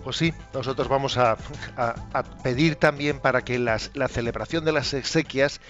[0.03, 1.37] Pues sí, nosotros vamos a,
[2.43, 5.61] pedir también para que la celebración de las exequias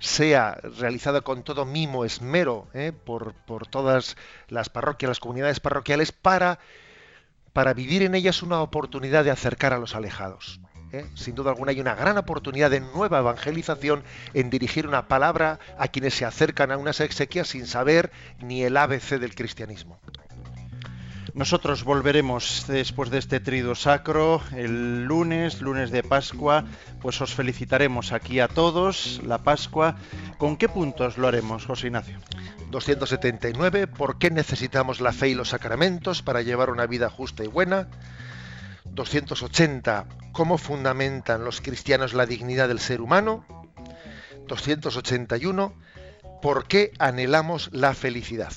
[0.00, 2.92] sea realizada con todo mimo, esmero, ¿eh?
[2.92, 3.34] por,
[3.68, 4.16] todas
[4.48, 6.58] las parroquias, las comunidades parroquiales, para,
[7.52, 10.60] para vivir en ellas una oportunidad de acercar a los alejados.
[10.92, 11.04] ¿eh?
[11.14, 14.02] Sin duda alguna hay una gran oportunidad de nueva evangelización
[14.34, 18.76] en dirigir una palabra a quienes se acercan a unas exequias sin saber ni el
[18.76, 20.00] ABC del cristianismo.
[21.34, 26.64] Nosotros volveremos después de este trido sacro el lunes, lunes de Pascua,
[27.00, 29.96] pues os felicitaremos aquí a todos la Pascua.
[30.38, 32.18] ¿Con qué puntos lo haremos, José Ignacio?
[32.70, 37.48] 279, ¿por qué necesitamos la fe y los sacramentos para llevar una vida justa y
[37.48, 37.88] buena?
[38.86, 43.44] 280, ¿cómo fundamentan los cristianos la dignidad del ser humano?
[44.48, 45.74] 281,
[46.42, 48.52] ¿por qué anhelamos la felicidad?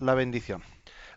[0.00, 0.62] La bendición